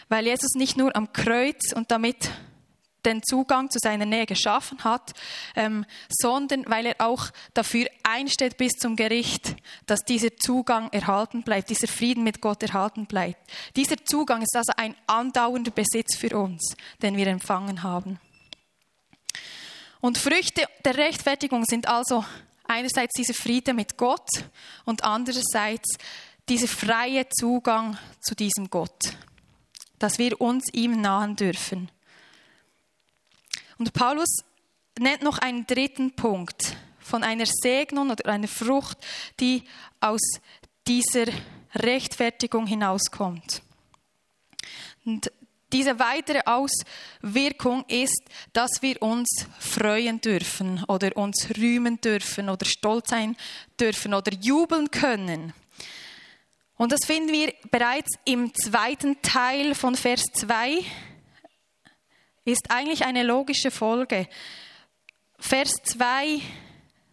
weil 0.09 0.25
Jesus 0.25 0.55
nicht 0.55 0.75
nur 0.75 0.95
am 0.95 1.13
Kreuz 1.13 1.71
und 1.73 1.91
damit 1.91 2.31
den 3.05 3.21
Zugang 3.21 3.69
zu 3.69 3.77
seiner 3.79 4.05
Nähe 4.05 4.25
geschaffen 4.25 4.83
hat, 4.83 5.13
ähm, 5.55 5.85
sondern 6.09 6.65
weil 6.67 6.87
er 6.87 6.95
auch 6.99 7.29
dafür 7.53 7.85
einsteht 8.01 8.57
bis 8.57 8.73
zum 8.73 8.95
Gericht, 8.95 9.55
dass 9.85 10.01
dieser 10.01 10.35
Zugang 10.35 10.89
erhalten 10.91 11.43
bleibt, 11.43 11.69
dieser 11.69 11.87
Frieden 11.87 12.23
mit 12.23 12.41
Gott 12.41 12.63
erhalten 12.63 13.05
bleibt. 13.05 13.39
Dieser 13.75 14.03
Zugang 14.03 14.41
ist 14.41 14.55
also 14.55 14.73
ein 14.77 14.95
andauernder 15.05 15.71
Besitz 15.71 16.15
für 16.15 16.35
uns, 16.37 16.75
den 17.03 17.17
wir 17.17 17.27
empfangen 17.27 17.83
haben. 17.83 18.19
Und 20.01 20.17
Früchte 20.17 20.67
der 20.83 20.97
Rechtfertigung 20.97 21.63
sind 21.65 21.87
also 21.87 22.25
einerseits 22.63 23.13
dieser 23.13 23.35
Friede 23.35 23.73
mit 23.73 23.97
Gott 23.97 24.27
und 24.83 25.03
andererseits 25.03 25.97
dieser 26.49 26.67
freie 26.67 27.29
Zugang 27.29 27.97
zu 28.19 28.35
diesem 28.35 28.69
Gott, 28.69 29.15
dass 29.99 30.17
wir 30.17 30.41
uns 30.41 30.65
ihm 30.73 30.99
nahen 30.99 31.35
dürfen. 31.35 31.89
Und 33.77 33.93
Paulus 33.93 34.37
nennt 34.99 35.21
noch 35.21 35.37
einen 35.37 35.67
dritten 35.67 36.15
Punkt 36.15 36.75
von 36.99 37.23
einer 37.23 37.45
Segnung 37.45 38.09
oder 38.09 38.27
einer 38.29 38.47
Frucht, 38.47 38.97
die 39.39 39.63
aus 39.99 40.21
dieser 40.87 41.25
Rechtfertigung 41.75 42.65
hinauskommt. 42.65 43.61
Und 45.05 45.31
diese 45.71 45.99
weitere 45.99 46.41
Auswirkung 46.45 47.85
ist, 47.87 48.21
dass 48.53 48.81
wir 48.81 49.01
uns 49.01 49.47
freuen 49.59 50.21
dürfen 50.21 50.83
oder 50.87 51.15
uns 51.17 51.47
rühmen 51.57 51.99
dürfen 52.01 52.49
oder 52.49 52.65
stolz 52.65 53.09
sein 53.09 53.35
dürfen 53.79 54.13
oder 54.13 54.31
jubeln 54.33 54.91
können. 54.91 55.53
Und 56.77 56.91
das 56.91 57.05
finden 57.05 57.31
wir 57.31 57.53
bereits 57.69 58.09
im 58.25 58.53
zweiten 58.53 59.21
Teil 59.21 59.75
von 59.75 59.95
Vers 59.95 60.23
2 60.33 60.83
ist 62.45 62.71
eigentlich 62.71 63.05
eine 63.05 63.23
logische 63.23 63.71
Folge. 63.71 64.27
Vers 65.37 65.75
2, 65.83 66.41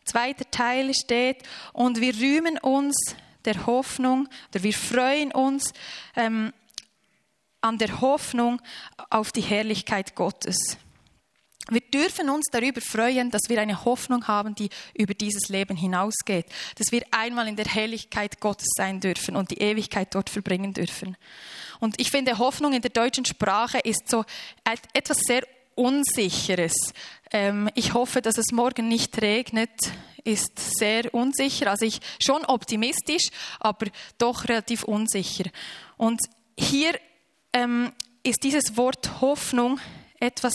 zweiter 0.04 0.50
Teil 0.50 0.94
steht, 0.94 1.42
und 1.72 2.00
wir 2.00 2.14
rühmen 2.14 2.58
uns 2.58 2.96
der 3.44 3.66
Hoffnung, 3.66 4.28
oder 4.50 4.62
wir 4.62 4.72
freuen 4.72 5.32
uns 5.32 5.72
ähm, 6.16 6.52
an 7.60 7.78
der 7.78 8.00
Hoffnung 8.00 8.60
auf 9.10 9.32
die 9.32 9.40
Herrlichkeit 9.40 10.14
Gottes. 10.14 10.76
Wir 11.70 11.82
dürfen 11.82 12.30
uns 12.30 12.46
darüber 12.50 12.80
freuen, 12.80 13.30
dass 13.30 13.42
wir 13.48 13.60
eine 13.60 13.84
Hoffnung 13.84 14.26
haben, 14.26 14.54
die 14.54 14.70
über 14.94 15.12
dieses 15.12 15.48
Leben 15.50 15.76
hinausgeht, 15.76 16.46
dass 16.76 16.92
wir 16.92 17.02
einmal 17.10 17.46
in 17.46 17.56
der 17.56 17.66
Helligkeit 17.66 18.40
Gottes 18.40 18.68
sein 18.74 19.00
dürfen 19.00 19.36
und 19.36 19.50
die 19.50 19.58
Ewigkeit 19.58 20.14
dort 20.14 20.30
verbringen 20.30 20.72
dürfen. 20.72 21.16
Und 21.78 22.00
ich 22.00 22.10
finde, 22.10 22.38
Hoffnung 22.38 22.72
in 22.72 22.80
der 22.80 22.90
deutschen 22.90 23.26
Sprache 23.26 23.80
ist 23.80 24.08
so 24.08 24.24
etwas 24.94 25.18
sehr 25.18 25.42
Unsicheres. 25.74 26.74
Ähm, 27.30 27.70
ich 27.76 27.94
hoffe, 27.94 28.20
dass 28.20 28.36
es 28.36 28.50
morgen 28.50 28.88
nicht 28.88 29.22
regnet, 29.22 29.70
ist 30.24 30.58
sehr 30.76 31.14
unsicher. 31.14 31.70
Also 31.70 31.84
ich 31.84 32.00
schon 32.20 32.44
optimistisch, 32.44 33.28
aber 33.60 33.86
doch 34.18 34.48
relativ 34.48 34.82
unsicher. 34.82 35.44
Und 35.96 36.20
hier 36.58 36.98
ähm, 37.52 37.92
ist 38.22 38.42
dieses 38.42 38.76
Wort 38.76 39.20
Hoffnung 39.20 39.80
etwas 40.20 40.54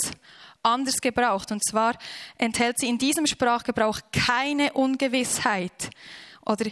anders 0.62 1.02
gebraucht. 1.02 1.52
Und 1.52 1.64
zwar 1.64 1.98
enthält 2.38 2.80
sie 2.80 2.88
in 2.88 2.98
diesem 2.98 3.28
Sprachgebrauch 3.28 4.00
keine 4.12 4.74
Ungewissheit 4.74 5.90
oder 6.46 6.66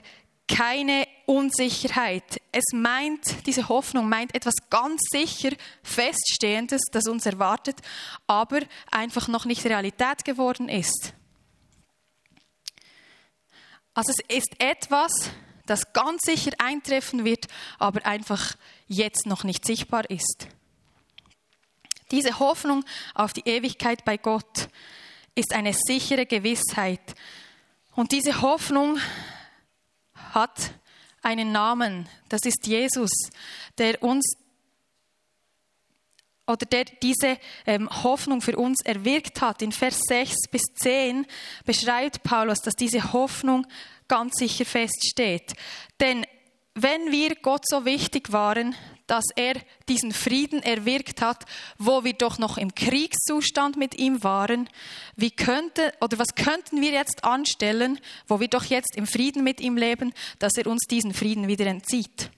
keine 0.48 1.08
Unsicherheit. 1.26 2.42
Es 2.52 2.66
meint, 2.74 3.48
diese 3.48 3.70
Hoffnung 3.70 4.10
meint 4.10 4.36
etwas 4.36 4.56
ganz 4.70 5.02
sicher 5.10 5.52
Feststehendes, 5.82 6.82
das 6.92 7.08
uns 7.08 7.26
erwartet, 7.26 7.78
aber 8.28 8.60
einfach 8.92 9.28
noch 9.28 9.46
nicht 9.46 9.66
Realität 9.66 10.26
geworden 10.26 10.68
ist. 10.68 11.14
Also 13.94 14.12
es 14.12 14.36
ist 14.38 14.56
etwas, 14.60 15.32
das 15.66 15.94
ganz 15.94 16.22
sicher 16.24 16.52
eintreffen 16.58 17.26
wird, 17.26 17.48
aber 17.80 18.06
einfach 18.06 18.56
jetzt 18.88 19.26
noch 19.26 19.44
nicht 19.44 19.66
sichtbar 19.66 20.10
ist. 20.10 20.48
Diese 22.12 22.40
Hoffnung 22.40 22.84
auf 23.14 23.34
die 23.34 23.48
Ewigkeit 23.48 24.04
bei 24.04 24.18
Gott 24.18 24.68
ist 25.36 25.54
eine 25.54 25.74
sichere 25.74 26.26
Gewissheit. 26.26 27.16
Und 27.96 28.12
diese 28.12 28.42
Hoffnung 28.42 29.00
hat 30.34 30.72
einen 31.22 31.52
Namen. 31.52 32.10
Das 32.30 32.42
ist 32.44 32.68
Jesus, 32.68 33.12
der 33.78 34.04
uns 34.04 34.36
oder 36.52 36.66
der 36.66 36.86
diese 36.86 37.38
ähm, 37.66 37.90
Hoffnung 38.04 38.42
für 38.42 38.58
uns 38.58 38.78
erwirkt 38.84 39.42
hat. 39.42 39.62
In 39.62 39.72
Vers 39.72 40.00
6 40.08 40.36
bis 40.52 40.64
10 40.82 41.26
beschreibt 41.66 42.24
Paulus, 42.24 42.60
dass 42.60 42.76
diese 42.76 43.14
Hoffnung 43.14 43.66
ganz 44.08 44.36
sicher 44.38 44.66
feststeht. 44.66 45.54
Denn 46.00 46.26
wenn 46.74 47.12
wir 47.12 47.36
Gott 47.36 47.64
so 47.68 47.86
wichtig 47.86 48.32
waren, 48.32 48.76
dass 49.08 49.26
er 49.36 49.56
diesen 49.90 50.14
Frieden 50.14 50.64
erwirkt 50.64 51.22
hat, 51.22 51.44
wo 51.78 52.06
wir 52.06 52.14
doch 52.14 52.38
noch 52.38 52.58
im 52.58 52.74
Kriegszustand 52.74 53.76
mit 53.76 54.00
ihm 54.00 54.24
waren, 54.24 54.70
wie 55.18 55.32
könnte 55.32 55.94
oder 56.00 56.18
was 56.18 56.34
könnten 56.36 56.80
wir 56.80 56.92
jetzt 56.92 57.26
anstellen, 57.26 58.00
wo 58.28 58.40
wir 58.40 58.48
doch 58.48 58.64
jetzt 58.64 58.96
im 58.96 59.06
Frieden 59.06 59.44
mit 59.44 59.60
ihm 59.60 59.76
leben, 59.76 60.14
dass 60.40 60.54
er 60.56 60.68
uns 60.68 60.84
diesen 60.90 61.14
Frieden 61.14 61.50
wieder 61.50 61.66
entzieht? 61.66 62.32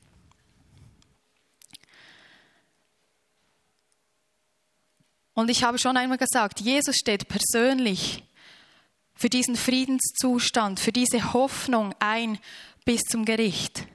Und 5.34 5.50
ich 5.50 5.64
habe 5.64 5.80
schon 5.80 5.98
einmal 5.98 6.18
gesagt, 6.18 6.60
Jesus 6.60 6.96
steht 6.96 7.28
persönlich 7.28 8.24
für 9.16 9.30
diesen 9.30 9.56
Friedenszustand, 9.56 10.80
für 10.80 10.92
diese 10.92 11.34
Hoffnung 11.34 11.94
ein 12.00 12.40
bis 12.86 13.02
zum 13.02 13.26
Gericht. 13.26 13.88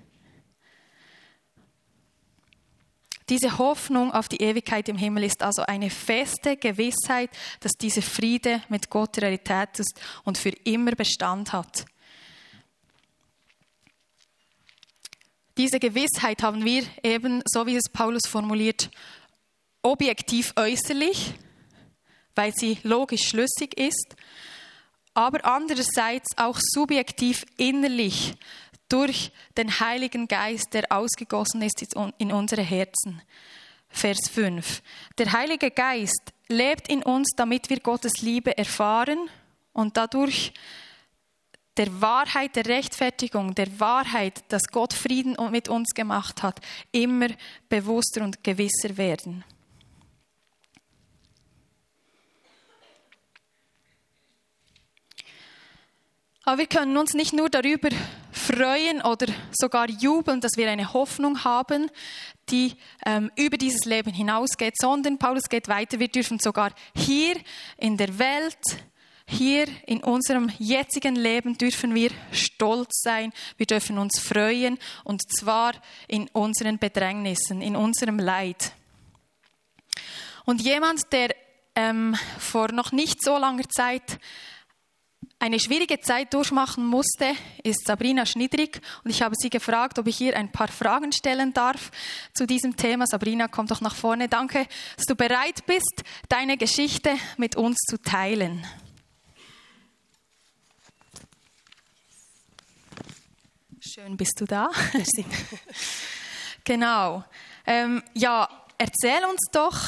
Diese 3.28 3.58
Hoffnung 3.58 4.12
auf 4.12 4.28
die 4.28 4.40
Ewigkeit 4.40 4.88
im 4.88 4.96
Himmel 4.96 5.24
ist 5.24 5.42
also 5.42 5.62
eine 5.62 5.90
feste 5.90 6.56
Gewissheit, 6.56 7.30
dass 7.60 7.72
dieser 7.72 8.00
Friede 8.00 8.62
mit 8.70 8.88
Gott 8.88 9.18
Realität 9.18 9.78
ist 9.78 10.00
und 10.24 10.38
für 10.38 10.50
immer 10.64 10.92
Bestand 10.92 11.52
hat. 11.52 11.84
Diese 15.58 15.78
Gewissheit 15.78 16.42
haben 16.42 16.64
wir 16.64 16.84
eben, 17.02 17.42
so 17.44 17.66
wie 17.66 17.76
es 17.76 17.90
Paulus 17.92 18.22
formuliert, 18.26 18.90
objektiv 19.82 20.52
äußerlich, 20.56 21.34
weil 22.34 22.52
sie 22.54 22.78
logisch 22.82 23.28
schlüssig 23.28 23.78
ist, 23.78 24.16
aber 25.14 25.44
andererseits 25.44 26.36
auch 26.36 26.58
subjektiv 26.60 27.44
innerlich, 27.56 28.34
durch 28.88 29.32
den 29.56 29.80
Heiligen 29.80 30.28
Geist, 30.28 30.72
der 30.72 30.90
ausgegossen 30.90 31.62
ist 31.62 31.84
in 32.18 32.32
unsere 32.32 32.62
Herzen. 32.62 33.20
Vers 33.90 34.18
5. 34.32 34.82
Der 35.18 35.32
Heilige 35.32 35.70
Geist 35.70 36.32
lebt 36.48 36.88
in 36.88 37.02
uns, 37.02 37.30
damit 37.36 37.68
wir 37.70 37.80
Gottes 37.80 38.20
Liebe 38.20 38.56
erfahren 38.56 39.28
und 39.72 39.96
dadurch 39.96 40.52
der 41.76 42.00
Wahrheit 42.00 42.56
der 42.56 42.66
Rechtfertigung, 42.66 43.54
der 43.54 43.78
Wahrheit, 43.78 44.42
dass 44.48 44.62
Gott 44.64 44.92
Frieden 44.92 45.36
mit 45.50 45.68
uns 45.68 45.90
gemacht 45.94 46.42
hat, 46.42 46.60
immer 46.90 47.28
bewusster 47.68 48.22
und 48.22 48.42
gewisser 48.42 48.96
werden. 48.96 49.44
Aber 56.48 56.56
wir 56.56 56.66
können 56.66 56.96
uns 56.96 57.12
nicht 57.12 57.34
nur 57.34 57.50
darüber 57.50 57.90
freuen 58.32 59.02
oder 59.02 59.26
sogar 59.52 59.90
jubeln, 59.90 60.40
dass 60.40 60.56
wir 60.56 60.70
eine 60.70 60.94
Hoffnung 60.94 61.44
haben, 61.44 61.90
die 62.48 62.72
ähm, 63.04 63.30
über 63.36 63.58
dieses 63.58 63.84
Leben 63.84 64.14
hinausgeht, 64.14 64.72
sondern 64.80 65.18
Paulus 65.18 65.50
geht 65.50 65.68
weiter, 65.68 65.98
wir 65.98 66.08
dürfen 66.08 66.38
sogar 66.38 66.72
hier 66.96 67.36
in 67.76 67.98
der 67.98 68.18
Welt, 68.18 68.56
hier 69.26 69.66
in 69.84 70.02
unserem 70.02 70.50
jetzigen 70.58 71.16
Leben 71.16 71.58
dürfen 71.58 71.94
wir 71.94 72.12
stolz 72.32 73.02
sein, 73.02 73.30
wir 73.58 73.66
dürfen 73.66 73.98
uns 73.98 74.18
freuen 74.18 74.78
und 75.04 75.20
zwar 75.30 75.74
in 76.06 76.28
unseren 76.28 76.78
Bedrängnissen, 76.78 77.60
in 77.60 77.76
unserem 77.76 78.18
Leid. 78.18 78.72
Und 80.46 80.62
jemand, 80.62 81.12
der 81.12 81.28
ähm, 81.74 82.16
vor 82.38 82.72
noch 82.72 82.90
nicht 82.90 83.22
so 83.22 83.36
langer 83.36 83.68
Zeit 83.68 84.18
eine 85.38 85.60
schwierige 85.60 86.00
Zeit 86.00 86.34
durchmachen 86.34 86.84
musste, 86.84 87.32
ist 87.62 87.86
Sabrina 87.86 88.26
Schnidrig 88.26 88.80
und 89.04 89.10
ich 89.10 89.22
habe 89.22 89.34
sie 89.38 89.50
gefragt, 89.50 89.98
ob 89.98 90.06
ich 90.08 90.20
ihr 90.20 90.36
ein 90.36 90.50
paar 90.50 90.68
Fragen 90.68 91.12
stellen 91.12 91.52
darf 91.52 91.90
zu 92.34 92.46
diesem 92.46 92.76
Thema. 92.76 93.06
Sabrina, 93.06 93.48
komm 93.48 93.66
doch 93.66 93.80
nach 93.80 93.94
vorne. 93.94 94.28
Danke, 94.28 94.66
dass 94.96 95.06
du 95.06 95.14
bereit 95.14 95.64
bist, 95.66 96.02
deine 96.28 96.56
Geschichte 96.56 97.14
mit 97.36 97.56
uns 97.56 97.78
zu 97.88 98.00
teilen. 98.02 98.66
Schön 103.80 104.16
bist 104.16 104.40
du 104.40 104.44
da. 104.44 104.70
Genau. 106.68 107.24
Ähm, 107.66 108.02
ja, 108.12 108.46
erzähl 108.76 109.24
uns 109.24 109.40
doch, 109.52 109.80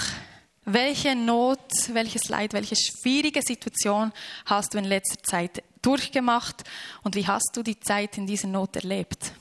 welche 0.72 1.14
Not, 1.14 1.58
welches 1.92 2.28
Leid, 2.28 2.52
welche 2.52 2.76
schwierige 2.76 3.42
Situation 3.42 4.12
hast 4.46 4.74
du 4.74 4.78
in 4.78 4.84
letzter 4.84 5.22
Zeit 5.22 5.62
durchgemacht 5.82 6.64
und 7.02 7.14
wie 7.14 7.26
hast 7.26 7.50
du 7.54 7.62
die 7.62 7.78
Zeit 7.80 8.18
in 8.18 8.26
dieser 8.26 8.48
Not 8.48 8.76
erlebt? 8.76 9.32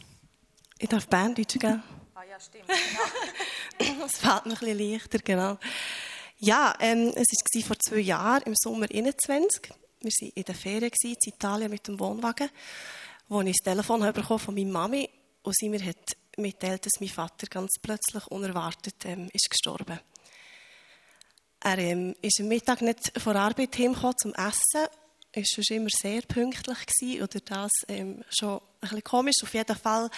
Ich 0.77 0.89
darf 0.89 1.07
Berndeutsch 1.07 1.59
gehen. 1.59 1.83
Ah 2.15 2.25
ja, 2.29 2.37
stimmt. 2.37 2.65
Genau. 2.67 4.01
das 4.01 4.17
fällt 4.17 4.45
mir 4.45 4.51
ein 4.51 4.59
bisschen 4.59 4.91
leichter, 4.91 5.19
genau. 5.19 5.57
Ja, 6.39 6.73
ähm, 6.81 7.13
es 7.15 7.27
war 7.55 7.63
vor 7.63 7.79
zwei 7.79 7.99
Jahren, 7.99 8.43
im 8.43 8.55
Sommer 8.57 8.87
21. 8.91 9.71
Wir 10.01 10.11
waren 10.11 10.31
in 10.35 10.43
der 10.43 10.55
Ferien 10.55 10.91
in 11.01 11.15
Italien 11.25 11.71
mit 11.71 11.87
dem 11.87 11.97
Wohnwagen, 11.97 12.49
wo 13.29 13.39
ich 13.39 13.55
das 13.63 13.73
Telefon 13.73 14.01
bekommen 14.11 14.39
von 14.39 14.53
meiner 14.53 14.69
Mami 14.69 15.09
und 15.43 15.55
sie 15.55 15.69
mir 15.69 15.81
hat 15.85 16.17
mitteilt, 16.35 16.85
dass 16.85 16.99
mein 16.99 17.07
Vater 17.07 17.47
ganz 17.47 17.75
plötzlich 17.81 18.27
unerwartet 18.27 18.95
ähm, 19.05 19.29
ist 19.31 19.49
gestorben 19.49 19.93
ist. 19.93 20.18
Er 21.61 21.77
ähm, 21.77 22.15
ist 22.21 22.39
am 22.39 22.47
Mittag 22.47 22.81
nicht 22.81 23.11
vor 23.19 23.35
Arbeit 23.35 23.77
heimgekommen 23.77 24.17
zum 24.17 24.33
Essen. 24.33 24.87
Er 25.31 25.41
war 25.41 25.45
schon 25.45 25.77
immer 25.77 25.89
sehr 25.89 26.21
pünktlich 26.21 26.77
gewesen, 26.85 27.23
oder 27.23 27.39
das 27.41 27.71
ähm, 27.87 28.23
schon 28.29 28.57
ein 28.57 28.61
bisschen 28.79 29.03
komisch. 29.03 29.43
Auf 29.43 29.53
jeden 29.53 29.75
Fall, 29.75 30.09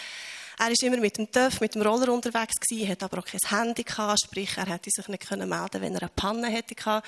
er 0.60 0.66
war 0.68 0.84
immer 0.84 0.98
mit 0.98 1.18
dem 1.18 1.32
TÜV, 1.32 1.60
mit 1.60 1.74
dem 1.74 1.82
Roller 1.82 2.14
unterwegs 2.14 2.56
gewesen, 2.60 2.90
hat 2.90 3.04
aber 3.04 3.20
auch 3.20 3.26
kein 3.26 3.40
Handy 3.60 3.84
gehabt, 3.84 4.22
sprich, 4.24 4.56
er 4.56 4.68
hätte 4.68 4.90
sich 4.94 5.08
nicht 5.08 5.28
können 5.28 5.50
melden, 5.50 5.82
wenn 5.82 5.96
er 5.96 6.04
eine 6.04 6.12
Panne 6.16 6.48
hätte 6.48 6.76
gehabt. 6.76 7.08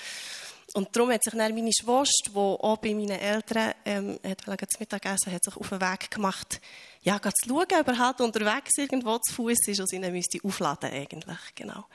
Und 0.73 0.95
darum 0.95 1.11
hat 1.11 1.23
sich 1.23 1.33
dann 1.33 1.53
meine 1.53 1.71
Schwester, 1.71 2.31
die 2.31 2.37
auch 2.37 2.77
bei 2.77 2.95
meinen 2.95 3.19
Eltern 3.19 3.73
ähm, 3.85 4.19
hat 4.23 4.41
zum 4.41 4.79
Mittagessen 4.79 5.31
hat 5.31 5.43
sich 5.43 5.55
auf 5.55 5.69
den 5.69 5.79
Weg 5.79 6.09
gemacht, 6.09 6.59
ja, 7.01 7.21
zu 7.21 7.31
schauen, 7.47 7.79
ob 7.79 7.87
er 7.87 7.99
halt 7.99 8.21
unterwegs 8.21 8.71
irgendwo 8.77 9.19
zu 9.19 9.33
Fuß 9.35 9.67
ist 9.67 9.79
und 9.79 9.89
sie 9.89 9.99
dann 9.99 10.11
müsste 10.11 10.39
aufladen 10.43 10.89
eigentlich, 10.89 11.37
genau. 11.53 11.85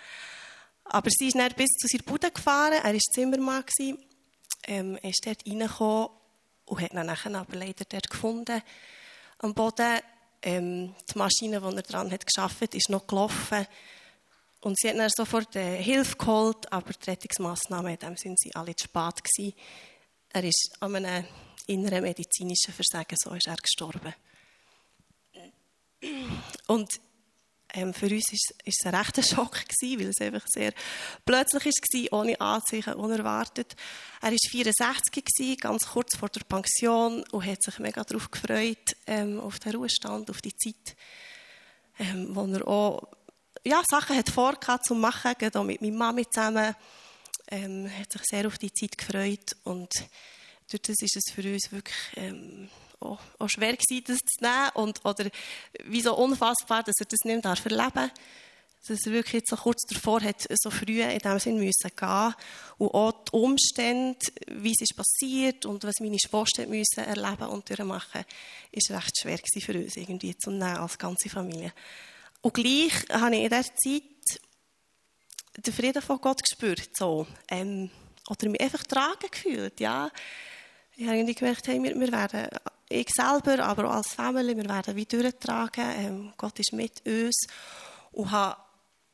Aber 0.88 1.11
sie 1.11 1.29
ist 1.29 1.37
dann 1.37 1.53
bis 1.55 1.70
zu 1.70 1.87
seiner 1.87 2.05
Bude 2.05 2.31
gefahren. 2.31 2.81
Er 2.83 2.92
war 2.92 2.98
Zimmermann. 3.12 3.64
Ähm, 4.66 4.98
er 5.03 5.11
ist 5.11 5.24
dort 5.24 5.46
reingekommen 5.46 6.09
und 6.66 6.81
hat 6.81 6.92
ihn 6.92 6.96
dann 6.96 7.35
aber 7.35 7.57
leider 7.57 7.85
dort 7.85 8.11
gefunden. 8.11 8.62
Am 9.38 9.55
Boden, 9.55 10.01
ähm, 10.42 10.94
die 11.11 11.18
Maschine, 11.18 11.61
die 11.61 11.77
er 11.77 11.83
dran 11.83 12.11
hat 12.11 12.27
geschafft, 12.27 12.74
ist 12.74 12.90
noch 12.90 13.07
gelaufen. 13.07 13.66
Und 14.61 14.79
sie 14.79 14.88
hat 14.88 14.96
dann 14.96 15.11
sofort 15.11 15.55
äh, 15.57 15.81
Hilfe 15.83 16.16
geholt, 16.16 16.70
aber 16.72 16.92
die 16.92 17.11
Rettungsmaßnahmen, 17.11 17.92
in 17.92 17.98
dem 17.98 18.16
sind 18.16 18.38
sie 18.40 18.55
alle 18.55 18.74
zu 18.74 18.85
spät 18.85 19.22
gewesen. 19.22 19.55
Er 20.31 20.44
ist 20.44 20.77
an 20.81 20.96
einem 20.96 21.24
inneren 21.66 22.03
medizinischen 22.03 22.74
Versagen, 22.74 23.16
so 23.22 23.33
ist 23.35 23.46
er 23.46 23.57
gestorben. 23.57 24.14
Und 26.66 27.01
ähm, 27.75 27.93
für 27.93 28.07
uns 28.07 28.25
war 28.31 28.55
es 28.65 28.87
ein 28.87 28.95
rechter 28.95 29.23
Schock, 29.35 29.53
gewesen, 29.69 30.01
weil 30.01 30.09
es 30.09 30.21
einfach 30.21 30.47
sehr 30.49 30.73
plötzlich 31.25 31.65
war, 31.65 32.21
ohne 32.21 32.41
Anzeichen, 32.41 32.95
unerwartet. 32.95 33.77
Er 34.23 34.31
war 34.31 34.39
64, 34.51 35.25
gewesen, 35.25 35.57
ganz 35.59 35.87
kurz 35.87 36.17
vor 36.17 36.29
der 36.29 36.45
Pension 36.45 37.25
und 37.31 37.47
hat 37.47 37.63
sich 37.63 37.79
mega 37.79 38.05
darauf 38.05 38.31
gefreut, 38.31 38.97
ähm, 39.07 39.39
auf 39.41 39.59
den 39.59 39.77
Ruhestand, 39.77 40.31
auf 40.31 40.41
die 40.41 40.57
Zeit, 40.57 40.97
ähm, 41.99 42.35
wo 42.35 42.47
er 42.47 42.67
auch 42.67 43.09
ja, 43.65 43.83
Sachen 43.89 44.17
hat 44.17 44.31
vorgehabt 44.31 44.87
zu 44.87 44.95
machen, 44.95 45.35
auch 45.55 45.65
mit 45.65 45.83
meiner 45.83 45.97
Mami 45.97 46.27
zusammen. 46.31 46.75
Ähm, 47.51 47.91
hat 47.99 48.13
sich 48.13 48.23
sehr 48.25 48.47
auf 48.47 48.59
die 48.59 48.73
Zeit 48.73 48.99
gefreut 48.99 49.57
und 49.65 49.91
durch 50.71 50.83
das 50.83 50.97
ist 51.01 51.17
es 51.17 51.33
für 51.35 51.43
uns 51.51 51.73
wirklich 51.73 51.97
ähm, 52.17 52.69
auch, 53.01 53.21
auch 53.39 53.49
schwer 53.49 53.77
gewesen, 53.77 54.05
das 54.07 54.19
zu 54.19 54.45
nehmen 54.45 54.71
und, 54.75 55.05
oder 55.05 55.31
wie 55.85 56.01
so 56.01 56.17
unfassbar, 56.17 56.83
dass 56.83 56.97
er 57.01 57.07
das 57.07 57.21
nicht 57.25 57.45
mehr 57.45 57.55
erleben 57.55 57.93
darf. 57.95 58.11
Dass 58.87 59.07
er 59.07 59.13
wirklich 59.13 59.35
jetzt 59.35 59.51
so 59.51 59.57
kurz 59.57 59.83
davor 59.89 60.23
hat, 60.23 60.47
so 60.49 60.71
früh 60.71 61.03
in 61.03 61.19
dem 61.19 61.39
Sinn 61.39 61.59
müssen 61.59 61.91
gehen 61.95 62.35
und 62.79 62.95
auch 62.95 63.25
die 63.25 63.33
Umstände, 63.33 64.19
wie 64.47 64.73
es 64.73 64.81
ist 64.81 64.97
passiert 64.97 65.67
und 65.67 65.85
was 65.85 65.97
meine 66.01 66.19
Schwester 66.19 66.67
müssen 66.67 67.05
erleben 67.05 67.49
und 67.49 67.69
durchmachen, 67.69 68.25
ist 68.71 68.91
recht 68.91 69.21
schwer 69.21 69.37
gewesen 69.37 69.61
für 69.61 69.79
uns 69.79 69.97
irgendwie 69.97 70.37
zu 70.39 70.51
nehmen 70.51 70.79
als 70.79 70.97
ganze 70.97 71.29
Familie. 71.29 71.73
Und 72.41 72.55
gleich 72.55 72.93
habe 73.11 73.37
ich 73.37 73.43
in 73.43 73.51
dieser 73.51 73.75
Zeit 73.75 74.03
den 75.57 75.73
Frieden 75.75 76.01
von 76.01 76.21
Gott 76.21 76.43
gespürt, 76.43 76.97
so, 76.97 77.27
ähm, 77.49 77.91
oder 78.31 78.49
mich 78.49 78.61
einfach 78.61 78.85
tragen 78.85 79.29
gefühlt, 79.31 79.81
ja. 79.81 80.11
Ich 80.97 81.07
habe 81.07 81.17
irgendwie 81.17 81.35
gemerkt, 81.35 81.67
hey, 81.67 81.83
wir, 81.83 81.99
wir 81.99 82.13
werden 82.13 82.49
ich 82.88 83.09
selber, 83.11 83.64
aber 83.64 83.88
auch 83.88 83.96
als 83.96 84.14
Familie, 84.14 84.57
wir 84.57 84.68
werden 84.68 84.96
wie 84.96 85.05
durchtragen. 85.05 85.85
Ähm, 85.96 86.33
Gott 86.37 86.59
ist 86.59 86.72
mit 86.72 87.05
uns. 87.07 87.46
Und 88.12 88.31
habe, 88.31 88.57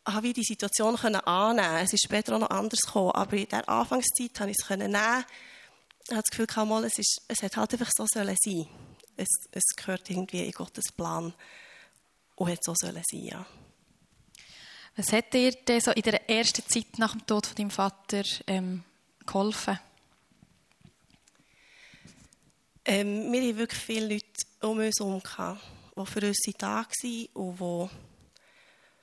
habe 0.06 0.22
wie 0.22 0.32
die 0.32 0.44
Situation 0.44 0.96
können 0.96 1.16
annehmen 1.16 1.82
Es 1.82 1.92
ist 1.92 2.04
später 2.04 2.36
auch 2.36 2.40
noch 2.40 2.50
anders 2.50 2.80
gekommen, 2.80 3.12
aber 3.12 3.36
in 3.36 3.48
der 3.48 3.68
Anfangszeit 3.68 4.38
habe 4.40 4.50
ich 4.50 4.56
es 4.60 4.70
nehmen. 4.70 4.94
Ich 4.94 6.14
habe 6.14 6.22
das 6.22 6.46
Gefühl, 6.46 6.66
mal, 6.66 6.84
es, 6.84 6.98
ist, 6.98 7.22
es 7.28 7.42
hat 7.42 7.56
halt 7.56 7.72
einfach 7.72 7.90
so 7.96 8.06
sollen 8.12 8.36
sein. 8.38 8.68
Es, 9.16 9.28
es 9.52 9.64
gehört 9.76 10.08
irgendwie 10.10 10.44
in 10.44 10.52
Gottes 10.52 10.92
Plan 10.96 11.32
und 12.36 12.50
hat 12.50 12.62
so 12.62 12.74
sollen 12.76 13.02
sein, 13.10 13.24
ja. 13.24 13.46
Was 14.96 15.12
hat 15.12 15.32
dir 15.32 15.50
denn 15.50 15.80
so 15.80 15.90
in 15.90 16.02
der 16.02 16.30
ersten 16.30 16.66
Zeit 16.68 16.98
nach 16.98 17.12
dem 17.12 17.26
Tod 17.26 17.46
von 17.46 17.56
deinem 17.56 17.70
Vater 17.70 18.22
ähm, 18.46 18.84
geholfen? 19.26 19.80
Ähm, 22.86 23.32
wir 23.32 23.40
hatten 23.40 23.56
wirklich 23.56 23.80
viele 23.80 24.14
Leute 24.14 24.26
um 24.60 24.78
uns 24.78 25.00
herum, 25.00 25.22
die 25.96 26.06
für 26.06 26.26
uns 26.26 26.38
da 26.58 26.84
waren 26.84 27.26
und 27.32 27.90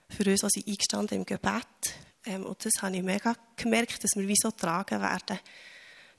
die 0.10 0.16
für 0.16 0.30
uns 0.30 0.44
also 0.44 0.62
eingestanden 0.68 1.18
im 1.18 1.26
Gebet. 1.26 1.66
Ähm, 2.26 2.46
und 2.46 2.64
das 2.64 2.74
habe 2.82 2.96
ich 2.96 3.02
mega 3.02 3.36
gemerkt, 3.56 4.04
dass 4.04 4.12
wir 4.16 4.28
wie 4.28 4.36
so 4.36 4.52
tragen 4.52 5.02
werden. 5.02 5.40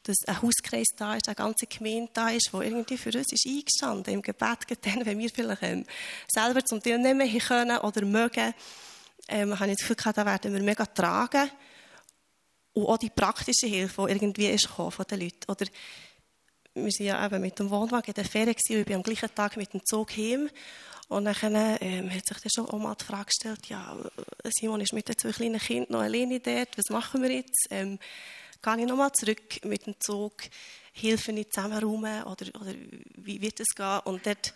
Dass 0.02 0.16
ein 0.26 0.42
Hauskreis 0.42 0.88
da 0.96 1.14
ist, 1.14 1.28
eine 1.28 1.36
ganze 1.36 1.66
Gemeinde 1.66 2.10
da 2.12 2.30
ist, 2.30 2.50
die 2.52 2.56
irgendwie 2.56 2.98
für 2.98 3.16
uns 3.16 3.32
ist 3.32 3.46
eingestanden 3.46 4.14
im 4.14 4.22
Gebet, 4.22 4.58
dann, 4.82 5.06
wenn 5.06 5.20
wir 5.20 5.30
vielleicht 5.30 5.62
ähm, 5.62 5.86
selber 6.28 6.64
zum 6.64 6.82
Teil 6.82 6.98
nicht 6.98 7.46
können 7.46 7.78
oder 7.78 8.04
mögen, 8.04 8.54
ähm, 9.28 9.56
habe 9.56 9.70
ich 9.70 9.76
das 9.76 9.82
Gefühl 9.82 9.96
gehabt, 9.96 10.18
da 10.18 10.26
werden 10.26 10.52
wir 10.52 10.62
mega 10.62 10.84
tragen. 10.84 11.48
Und 12.72 12.86
auch 12.86 12.98
die 12.98 13.10
praktische 13.10 13.68
Hilfe, 13.68 14.06
die 14.06 14.12
irgendwie 14.12 14.46
ist 14.46 14.66
von 14.66 14.90
den 15.08 15.20
Leuten. 15.20 15.48
Oder 15.48 15.66
wir 16.74 16.84
waren 16.84 17.06
ja 17.06 17.26
eben 17.26 17.40
mit 17.40 17.58
dem 17.58 17.70
Wohnwagen 17.70 18.08
in 18.08 18.14
der 18.14 18.24
Ferien 18.24 18.56
und 18.56 18.76
ich 18.76 18.86
bin 18.86 18.96
am 18.96 19.02
gleichen 19.02 19.34
Tag 19.34 19.56
mit 19.56 19.72
dem 19.72 19.84
Zug 19.84 20.10
heim. 20.16 20.48
Und 21.08 21.26
dann 21.26 21.36
ähm, 21.80 22.10
hat 22.10 22.26
sich 22.26 22.38
dann 22.38 22.66
schon 22.66 22.82
mal 22.82 22.94
die 22.94 23.04
Frage 23.04 23.26
gestellt, 23.26 23.66
ja, 23.68 23.94
Simon 24.44 24.80
ist 24.80 24.94
mit 24.94 25.08
den 25.08 25.18
zwei 25.18 25.32
kleinen 25.32 25.60
Kindern 25.60 25.92
noch 25.92 26.00
alleine 26.00 26.40
dort, 26.40 26.78
was 26.78 26.88
machen 26.88 27.22
wir 27.22 27.30
jetzt? 27.30 27.66
Ähm, 27.70 27.98
gehe 28.62 28.80
ich 28.80 28.86
nochmal 28.86 29.12
zurück 29.12 29.62
mit 29.64 29.86
dem 29.86 29.94
Zug, 30.00 30.32
helfe 30.92 31.32
ich 31.32 31.50
zusammen 31.50 31.82
rum 31.82 32.04
oder, 32.04 32.46
oder 32.60 32.74
wie 33.16 33.42
wird 33.42 33.60
es 33.60 33.74
gehen? 33.74 34.00
Und 34.04 34.24
dort 34.24 34.54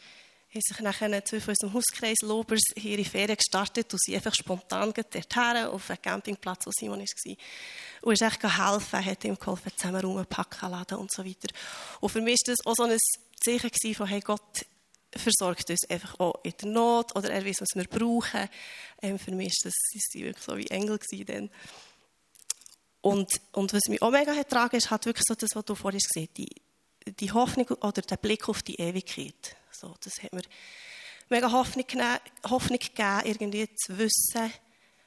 haben 0.48 0.62
sich 0.62 0.80
nachher 0.80 1.24
zwei 1.24 1.40
von 1.40 1.50
unserem 1.50 1.74
Hauskreis 1.74 2.18
Lobers 2.22 2.62
ihre 2.76 3.04
Ferien 3.04 3.37
gestartet 3.37 3.92
und 3.92 4.00
sie 4.00 4.14
einfach 4.14 4.35
spontan 4.35 4.92
dorthin 4.92 5.66
auf 5.66 5.90
einen 5.90 6.02
Campingplatz, 6.02 6.66
wo 6.66 6.70
Simon 6.74 7.00
war. 7.00 7.37
Und 8.02 8.12
ist 8.12 8.22
echt 8.22 8.42
helfen, 8.42 9.04
hat 9.04 9.24
ihm 9.24 9.38
geholfen, 9.38 9.72
zusammen 9.76 10.00
rumpacken, 10.00 10.70
laden 10.70 10.98
und 10.98 11.12
so 11.12 11.24
weiter. 11.24 11.48
Und 12.00 12.11
für 12.11 12.20
mich 12.20 12.38
war 12.46 12.54
das 12.54 12.66
auch 12.66 12.74
so 12.76 12.85
ein 12.85 12.96
Zeichen 13.42 13.94
von, 13.94 14.06
hey, 14.06 14.20
Gott 14.20 14.66
versorgt 15.14 15.70
uns 15.70 15.88
einfach 15.88 16.18
auch 16.20 16.40
in 16.42 16.52
der 16.61 16.68
Not 16.68 17.16
oder 17.16 17.30
er 17.30 17.44
weiß, 17.44 17.61
was 17.61 17.68
wir 17.74 17.85
brauchen. 17.85 18.48
Ähm, 19.02 19.18
für 19.18 19.32
mich 19.32 19.52
war 19.62 19.70
das, 19.70 20.14
wirklich 20.14 20.44
so 20.44 20.56
wie 20.56 20.66
Engel 20.68 20.98
dann. 21.26 21.50
Und, 23.00 23.30
und 23.52 23.72
was 23.72 23.82
mich 23.88 24.02
auch 24.02 24.11
mega 24.11 24.32
hat 24.32 24.48
getragen, 24.48 24.76
ist 24.76 24.90
halt 24.90 25.06
wirklich 25.06 25.24
so 25.26 25.35
das, 25.35 25.50
was 25.54 25.64
du 25.64 25.74
vorhin 25.74 26.00
gesehen 26.00 26.28
hast, 26.28 26.38
die, 26.38 26.50
die 27.20 27.32
Hoffnung 27.32 27.68
oder 27.68 28.02
der 28.02 28.16
Blick 28.16 28.48
auf 28.48 28.62
die 28.62 28.76
Ewigkeit. 28.76 29.56
So, 29.81 29.95
das 30.03 30.23
hat 30.23 30.33
mir 30.33 30.43
mega 31.29 31.51
Hoffnung, 31.51 31.85
Hoffnung 32.49 32.79
gegeben, 32.79 33.23
irgendwie 33.25 33.69
zu 33.75 33.99
wissen, 33.99 34.53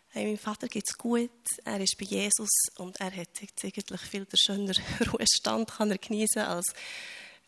hey, 0.10 0.26
meinem 0.26 0.38
Vater 0.38 0.68
geht 0.68 0.86
es 0.88 0.98
gut, 0.98 1.30
er 1.66 1.80
ist 1.80 1.96
bei 1.98 2.06
Jesus 2.06 2.50
und 2.78 3.00
er 3.00 3.16
hat 3.16 3.42
jetzt 3.42 3.64
eigentlich 3.64 4.02
viel 4.02 4.26
der 4.26 4.38
schöner 4.38 4.74
Ruhestand 5.14 5.72
kann 5.72 5.92
er 5.92 5.98
genießen 5.98 6.42
als 6.42 6.74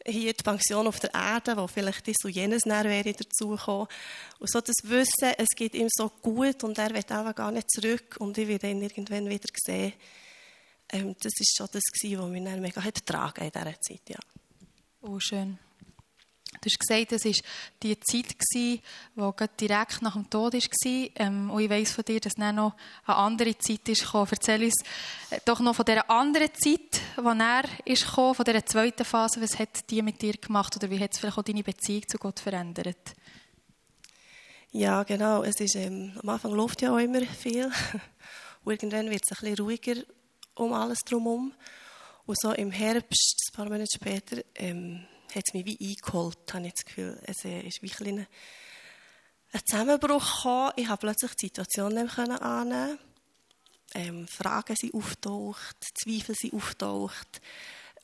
hier 0.06 0.34
die 0.34 0.44
Pension 0.44 0.88
auf 0.88 1.00
der 1.00 1.14
Erde, 1.14 1.58
wo 1.58 1.68
vielleicht 1.68 2.08
das 2.08 2.16
und 2.24 2.32
jenes 2.32 2.66
wäre 2.66 3.14
dazugekommen. 3.14 3.88
Und 4.40 4.50
so 4.50 4.60
das 4.60 4.76
Wissen, 4.84 5.34
es 5.38 5.50
geht 5.56 5.76
ihm 5.76 5.88
so 5.92 6.10
gut 6.10 6.64
und 6.64 6.78
er 6.80 6.94
wird 6.94 7.12
auch 7.12 7.36
gar 7.36 7.52
nicht 7.52 7.70
zurück 7.70 8.18
und 8.20 8.38
ich 8.38 8.48
werde 8.48 8.72
ihn 8.72 8.82
irgendwann 8.82 9.30
wieder 9.30 9.48
sehen. 9.64 9.94
Ähm, 10.90 11.16
das 11.22 11.34
ist 11.40 11.56
schon 11.56 11.68
das, 11.72 11.84
was 11.94 12.30
mich 12.30 12.44
dann 12.44 12.62
mega 12.62 12.84
hat 12.84 12.98
in 12.98 13.52
dieser 13.52 13.82
Zeit, 13.82 14.10
ja. 14.10 14.20
Oh, 15.02 15.20
schön. 15.20 15.60
Du 16.60 16.70
hast 16.70 16.80
gesagt, 16.80 17.12
es 17.14 17.26
war 17.26 17.34
die 17.82 18.00
Zeit, 18.00 18.36
die 18.54 18.82
direkt 19.60 20.02
nach 20.02 20.14
dem 20.14 20.30
Tod 20.30 20.54
war. 20.54 21.10
Ähm, 21.16 21.50
und 21.50 21.62
ich 21.62 21.70
weiss 21.70 21.92
von 21.92 22.04
dir, 22.04 22.20
dass 22.20 22.34
dann 22.34 22.56
noch 22.56 22.76
eine 23.06 23.16
andere 23.18 23.58
Zeit 23.58 23.86
kam. 24.12 24.28
Erzähl 24.30 24.66
uns 24.66 24.84
äh, 25.30 25.40
doch 25.46 25.60
noch 25.62 25.76
von 25.76 25.86
dieser 25.86 26.10
anderen 26.10 26.54
Zeit, 26.54 27.02
die 27.18 27.22
er 27.26 27.64
gekommen, 27.86 28.36
von 28.36 28.46
dieser 28.46 28.66
zweiten 28.66 29.06
Phase. 29.06 29.42
Was 29.42 29.58
hat 29.58 29.90
die 29.90 30.02
mit 30.02 30.22
dir 30.22 30.34
gemacht 30.34 30.76
oder 30.76 30.90
wie 30.90 31.00
hat 31.00 31.14
es 31.14 31.20
vielleicht 31.20 31.38
auch 31.38 31.44
deine 31.44 31.64
Beziehung 31.64 32.04
zu 32.08 32.18
Gott 32.18 32.40
verändert? 32.40 33.16
Ja, 34.72 35.04
genau. 35.04 35.44
Es 35.44 35.60
ist, 35.60 35.76
ähm, 35.76 36.14
am 36.22 36.30
Anfang 36.30 36.52
läuft 36.52 36.82
ja 36.82 36.94
auch 36.94 36.98
immer 37.00 37.22
viel. 37.22 37.72
Und 38.64 38.74
irgendwann 38.74 39.10
wird 39.10 39.24
es 39.26 39.32
ein 39.32 39.42
bisschen 39.42 39.66
ruhiger 39.66 40.04
um 40.56 40.74
alles 40.74 41.00
drumherum. 41.00 41.54
Und 42.26 42.40
so 42.40 42.52
im 42.52 42.72
Herbst, 42.72 43.50
ein 43.50 43.56
paar 43.56 43.66
Monate 43.66 43.88
später, 43.94 44.44
ähm, 44.56 45.06
hat 45.36 45.44
es 45.48 45.54
mich 45.54 45.66
wie 45.66 45.90
eingeholt, 45.90 46.38
habe 46.54 46.68
ich 46.68 46.74
das 46.74 46.86
Gefühl. 46.86 47.22
Es 47.24 47.46
äh, 47.46 47.62
ist 47.62 47.82
wie 47.82 47.92
ein, 48.06 48.28
ein 49.54 49.62
Zusammenbruch 49.66 50.36
gekommen. 50.38 50.72
Ich 50.76 50.88
habe 50.88 51.00
plötzlich 51.00 51.36
die 51.36 51.48
Situation 51.48 51.94
nicht 51.94 52.18
mehr 52.18 52.42
annehmen 52.42 53.00
ähm, 53.94 54.28
Fragen 54.28 54.76
sind 54.76 54.94
auftaucht, 54.94 55.76
Zweifel 55.94 56.36
sind 56.36 56.54
auftaucht, 56.54 57.42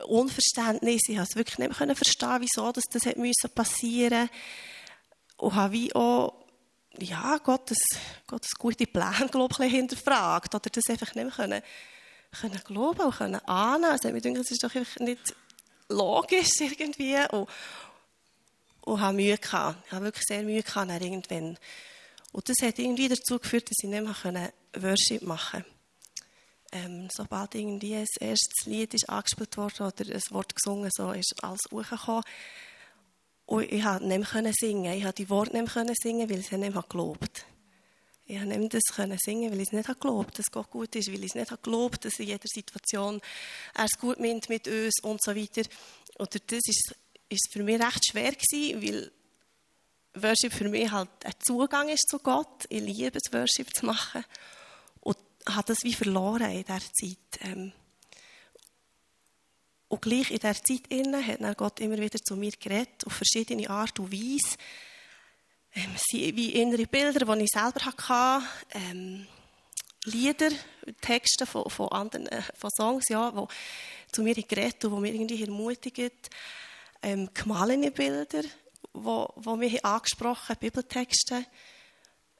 Unverständnis. 0.06 1.04
Ich 1.08 1.18
habe 1.18 1.28
es 1.30 1.36
wirklich 1.36 1.58
nicht 1.58 1.80
mehr 1.80 1.96
verstehen, 1.96 2.42
wieso 2.42 2.72
das, 2.72 2.84
das 2.92 3.06
hat 3.06 3.16
passieren 3.56 4.22
musste. 4.22 4.38
Und 5.38 5.56
habe 5.56 5.74
wie 5.74 5.96
auch 5.96 6.46
ja, 7.00 7.38
Gottes, 7.38 7.78
Gottes 8.26 8.52
gute 8.58 8.86
Pläne, 8.88 9.30
glaube 9.32 9.66
ich, 9.66 9.72
hinterfragt. 9.72 10.54
Oder 10.56 10.70
das 10.70 10.84
einfach 10.90 11.14
nicht 11.16 11.26
mehr 11.26 11.34
können, 11.34 11.62
können 12.40 12.62
glauben 12.66 13.02
und 13.02 13.16
können 13.16 13.40
annehmen. 13.46 13.92
Also, 13.92 14.10
ich 14.10 14.22
denke, 14.22 14.40
das 14.40 14.52
ist 14.52 14.64
doch 14.64 14.74
nicht 14.74 15.36
logisch 15.90 16.50
irgendwie 16.60 17.18
und, 17.32 17.48
und 18.82 19.02
habe 19.02 19.16
Mühe. 19.16 19.38
Ich 19.42 19.52
habe 19.52 20.06
wirklich 20.06 20.26
sehr 20.26 20.44
Mühe 20.44 20.64
gehabt 20.64 20.90
irgendwann. 20.90 21.58
Und 22.32 22.50
das 22.50 22.56
hat 22.62 22.80
irgendwie 22.80 23.10
dazu 23.10 23.40
geführt, 23.40 23.70
dass 23.70 23.78
ich 23.82 23.90
nicht 23.90 24.04
mehr 24.04 24.52
Worship 24.80 25.22
machen 25.24 25.64
konnte. 25.64 25.78
Ähm, 26.74 27.08
sobald 27.12 27.56
irgendwie 27.56 27.96
ein 27.96 28.06
erstes 28.20 28.66
Lied 28.66 28.94
ist 28.94 29.10
angespielt 29.10 29.56
wurde 29.56 29.84
oder 29.86 30.14
ein 30.14 30.22
Wort 30.32 30.54
gesungen, 30.54 30.90
so 30.94 31.12
ist 31.14 31.34
alles 31.42 31.62
hochgekommen. 31.72 32.24
Und 33.46 33.72
ich 33.72 33.84
konnte 33.84 34.06
nicht 34.06 34.34
mehr 34.34 34.54
singen. 34.54 34.94
Ich 34.94 35.04
konnte 35.04 35.24
die 35.24 35.30
Worte 35.30 35.58
nicht 35.58 35.74
mehr 35.74 35.94
singen, 35.96 36.30
weil 36.30 36.40
ich 36.40 36.48
sie 36.48 36.58
nicht 36.58 36.74
mehr 36.74 36.84
gelobt 36.88 37.46
ich 38.28 38.40
konnte 38.40 38.58
nicht 38.58 38.74
das 38.74 38.82
singen, 39.24 39.52
weil 39.52 39.62
ich 39.62 39.68
es 39.68 39.74
nicht 39.74 39.88
geglaubt 39.88 40.38
dass 40.38 40.52
Gott 40.52 40.70
gut 40.70 40.96
ist, 40.96 41.08
weil 41.08 41.24
ich 41.24 41.32
es 41.32 41.36
nicht 41.36 41.50
geglaubt 41.50 42.04
dass 42.04 42.20
in 42.20 42.28
jeder 42.28 42.48
Situation 42.48 43.22
er 43.74 43.86
es 43.86 44.00
gut 44.00 44.20
meint 44.20 44.50
mit 44.50 44.68
uns 44.68 45.02
und 45.02 45.24
so 45.24 45.36
weiter. 45.36 45.64
Oder 46.20 46.40
das 46.46 46.62
ist, 46.66 46.96
ist 47.30 47.50
für 47.52 47.64
mich 47.64 47.80
recht 47.80 48.06
schwer 48.10 48.34
gewesen, 48.34 48.82
weil 48.82 49.12
Worship 50.16 50.54
für 50.54 50.68
mich 50.68 50.92
halt 50.92 51.10
ein 51.24 51.34
Zugang 51.40 51.90
ist 51.90 52.08
zu 52.10 52.20
Gott. 52.20 52.66
Ich 52.70 52.82
liebe 52.82 53.18
es, 53.18 53.32
Worship 53.32 53.74
zu 53.76 53.86
machen. 53.86 54.26
habe 55.50 55.68
das 55.68 55.84
wie 55.84 55.94
verloren 55.94 56.52
in 56.52 56.64
dieser 56.64 56.80
Zeit. 56.80 57.42
Ähm, 57.42 57.72
und 59.90 60.02
gleich 60.02 60.32
in 60.32 60.40
dieser 60.40 60.62
Zeit 60.64 61.40
hat 61.40 61.58
Gott 61.58 61.80
immer 61.80 61.98
wieder 61.98 62.20
zu 62.20 62.36
mir 62.36 62.52
geredet, 62.52 63.06
auf 63.06 63.14
verschiedene 63.14 63.70
Art 63.70 64.00
und 64.00 64.12
Weise. 64.12 64.58
Ähm, 65.78 65.92
es 65.94 66.02
sind 66.10 66.36
wie 66.36 66.54
innere 66.54 66.88
Bilder, 66.88 67.36
die 67.36 67.44
ich 67.44 67.50
selber 67.50 67.86
hatte. 67.86 68.46
Ähm, 68.72 69.28
Lieder, 70.06 70.50
Texte 71.02 71.46
von, 71.46 71.70
von, 71.70 71.90
anderen, 71.90 72.28
äh, 72.28 72.42
von 72.56 72.72
Songs, 72.76 73.10
ja, 73.10 73.30
die 73.30 74.12
zu 74.12 74.24
mir 74.24 74.34
geredet 74.34 74.86
und 74.86 74.96
die 74.96 75.02
mich 75.02 75.14
irgendwie 75.14 75.44
ermutigen. 75.44 76.12
Ähm, 77.04 77.30
gemahlene 77.32 77.92
Bilder, 77.92 78.42
die, 78.42 78.50
die 78.96 79.56
mich 79.58 79.86
angesprochen 79.86 80.56
Bibeltexte. 80.60 81.46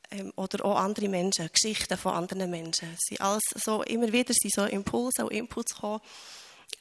Ähm, 0.10 0.34
oder 0.36 0.66
auch 0.66 0.80
andere 0.80 1.08
Menschen, 1.08 1.50
Geschichten 1.54 1.98
von 1.98 2.14
anderen 2.14 2.50
Menschen. 2.50 2.98
Es 2.98 3.20
alles 3.22 3.44
so, 3.54 3.84
immer 3.84 4.12
wieder 4.12 4.34
sind 4.34 4.54
so 4.54 4.64
Impulse 4.64 5.26
und 5.26 5.32
Inputs 5.32 5.76
gekommen, 5.76 6.02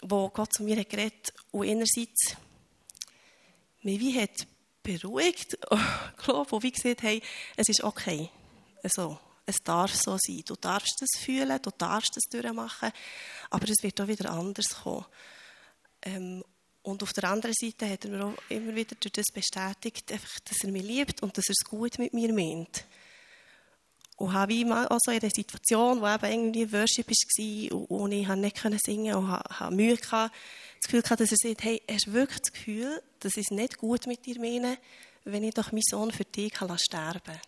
wo 0.02 0.30
Gott 0.30 0.54
zu 0.54 0.62
mir 0.62 0.82
geredet 0.84 1.34
und 1.50 1.68
einerseits 1.68 2.36
mich 3.82 4.00
wie 4.00 4.18
hat 4.18 4.46
beruhigt, 4.86 5.58
glaube 6.22 6.54
und 6.54 6.62
wie 6.62 6.70
gesagt, 6.70 7.02
hey, 7.02 7.22
es 7.56 7.68
ist 7.68 7.82
okay. 7.82 8.30
Also, 8.82 9.18
es 9.44 9.56
darf 9.62 9.94
so 9.94 10.16
sein. 10.18 10.42
Du 10.46 10.54
darfst 10.56 10.96
das 11.00 11.22
fühlen, 11.22 11.60
du 11.62 11.70
darfst 11.76 12.16
das 12.16 12.24
durchmachen, 12.30 12.90
aber 13.50 13.68
es 13.68 13.82
wird 13.82 14.00
auch 14.00 14.08
wieder 14.08 14.30
anders 14.30 14.68
kommen. 14.82 15.06
Ähm, 16.02 16.44
und 16.82 17.02
auf 17.02 17.12
der 17.12 17.30
anderen 17.30 17.54
Seite 17.58 17.88
hat 17.90 18.04
er 18.04 18.10
mir 18.12 18.24
auch 18.24 18.34
immer 18.48 18.74
wieder 18.74 18.94
durch 18.94 19.12
das 19.12 19.26
bestätigt, 19.32 20.10
einfach, 20.12 20.38
dass 20.44 20.62
er 20.62 20.70
mich 20.70 20.84
liebt 20.84 21.22
und 21.22 21.36
dass 21.36 21.48
er 21.48 21.54
es 21.58 21.68
gut 21.68 21.98
mit 21.98 22.14
mir 22.14 22.32
meint. 22.32 22.86
Und 24.16 24.32
habe 24.32 24.54
ich 24.54 24.64
mal 24.64 24.86
also 24.88 25.10
in 25.10 25.20
der 25.20 25.30
Situation, 25.30 26.00
wo 26.00 26.06
eben 26.06 26.24
irgendwie 26.24 26.72
Worship 26.72 27.08
war 27.08 27.76
und, 27.76 27.90
und 27.90 28.12
ich 28.12 28.26
nicht 28.28 28.84
singen 28.84 29.12
konnte 29.12 29.18
und 29.18 29.28
habe 29.28 29.74
Mühe 29.74 29.96
gehabt, 29.96 30.34
das 30.80 30.84
Gefühl 30.84 31.02
gehabt, 31.02 31.20
dass 31.20 31.32
er 31.32 31.36
sagt, 31.36 31.64
hey, 31.64 31.82
hast 31.90 32.06
du 32.06 32.12
wirklich 32.12 32.40
das 32.40 32.52
Gefühl, 32.52 33.02
dass 33.20 33.36
ich 33.36 33.46
es 33.50 33.50
nicht 33.50 33.76
gut 33.76 34.06
mit 34.06 34.24
dir 34.24 34.38
meine, 34.40 34.78
wenn 35.24 35.44
ich 35.44 35.54
doch 35.54 35.72
meinen 35.72 35.82
Sohn 35.82 36.12
für 36.12 36.24
dich 36.24 36.52
kann 36.52 36.78
sterben 36.78 37.38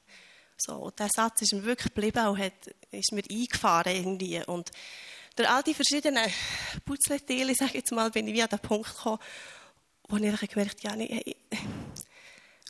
so, 0.60 0.74
und 0.74 0.98
dieser 0.98 1.08
Satz 1.14 1.42
ist 1.42 1.52
mir 1.52 1.64
wirklich 1.64 1.94
geblieben 1.94 2.26
und 2.26 2.38
hat, 2.38 2.52
ist 2.90 3.12
mir 3.12 3.22
eingefahren 3.30 3.94
irgendwie. 3.94 4.42
Und 4.44 4.70
durch 5.36 5.48
all 5.48 5.62
die 5.62 5.74
verschiedenen 5.74 6.24
Putzleteile, 6.84 7.54
sage 7.54 7.70
ich 7.70 7.74
jetzt 7.76 7.92
mal, 7.92 8.10
bin 8.10 8.26
ich 8.26 8.34
wie 8.34 8.42
an 8.42 8.48
den 8.48 8.58
Punkt 8.58 8.88
gekommen, 8.88 9.18
wo 10.08 10.16
ich 10.16 10.22
gemerkt 10.22 10.58
habe, 10.58 10.82
ja, 10.82 10.96
nee, 10.96 11.06
hey, 11.06 11.36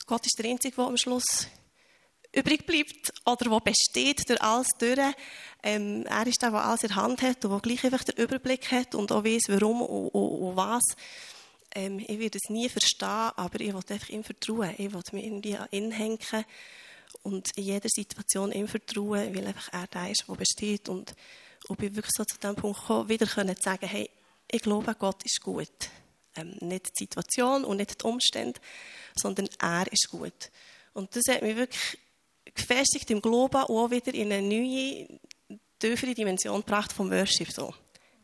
Gott 0.05 0.25
ist 0.25 0.37
der 0.37 0.51
Einzige, 0.51 0.75
der 0.75 0.85
am 0.85 0.97
Schluss 0.97 1.47
übrig 2.33 2.65
bleibt 2.65 3.11
oder 3.25 3.51
wo 3.51 3.59
besteht 3.59 4.29
durch 4.29 4.41
alles 4.41 4.67
durch. 4.77 4.99
Ähm, 5.63 6.05
er 6.05 6.27
ist 6.27 6.41
der, 6.41 6.51
der 6.51 6.63
alles 6.63 6.83
in 6.83 6.89
der 6.89 6.97
Hand 6.97 7.21
hat 7.21 7.43
und 7.43 7.51
der 7.51 7.59
gleich 7.59 7.83
einfach 7.83 8.03
den 8.03 8.23
Überblick 8.23 8.71
hat 8.71 8.95
und 8.95 9.11
auch 9.11 9.23
weiß, 9.23 9.43
warum 9.47 9.81
und, 9.81 10.09
und, 10.09 10.49
und 10.49 10.55
was. 10.55 10.83
Ähm, 11.73 11.99
ich 11.99 12.19
werde 12.19 12.37
es 12.41 12.49
nie 12.49 12.69
verstehen, 12.69 13.31
aber 13.35 13.59
ich 13.59 13.73
will 13.73 13.83
einfach 13.89 14.09
ihm 14.09 14.23
vertrauen. 14.23 14.73
Ich 14.77 14.91
will 14.91 15.01
mich 15.11 15.25
irgendwie 15.25 15.57
an 15.57 15.67
ihn 15.71 15.91
hängen 15.91 16.45
und 17.23 17.49
in 17.55 17.63
jeder 17.63 17.89
Situation 17.89 18.51
ihm 18.51 18.67
vertrauen, 18.67 19.35
weil 19.35 19.47
einfach 19.47 19.73
er 19.73 19.87
der 19.87 20.11
ist, 20.11 20.25
der 20.27 20.35
besteht. 20.35 20.89
Und, 20.89 21.15
und 21.67 21.79
bin 21.79 21.95
wirklich 21.95 22.13
so 22.15 22.23
zu 22.23 22.37
dem 22.39 22.55
Punkt 22.55 22.79
gekommen, 22.79 23.09
wieder 23.09 23.25
können 23.25 23.55
zu 23.55 23.63
sagen, 23.63 23.87
hey, 23.87 24.09
ich 24.51 24.61
glaube, 24.61 24.95
Gott 24.95 25.23
ist 25.23 25.41
gut. 25.41 25.89
Ähm, 26.35 26.55
nicht 26.61 26.87
die 26.87 27.03
Situation 27.03 27.65
und 27.65 27.77
nicht 27.77 28.01
die 28.01 28.05
Umstände, 28.05 28.59
sondern 29.15 29.49
er 29.59 29.91
ist 29.91 30.09
gut. 30.09 30.51
Und 30.93 31.15
das 31.15 31.23
hat 31.27 31.41
mich 31.41 31.55
wirklich 31.55 31.97
gefestigt 32.53 33.09
im 33.11 33.21
Glauben 33.21 33.57
auch 33.57 33.91
wieder 33.91 34.13
in 34.13 34.31
eine 34.31 34.47
neue, 34.47 35.07
tiefere 35.79 36.13
Dimension 36.13 36.61
gebracht 36.61 36.91
vom 36.91 37.09
Worship. 37.11 37.51
So. 37.51 37.73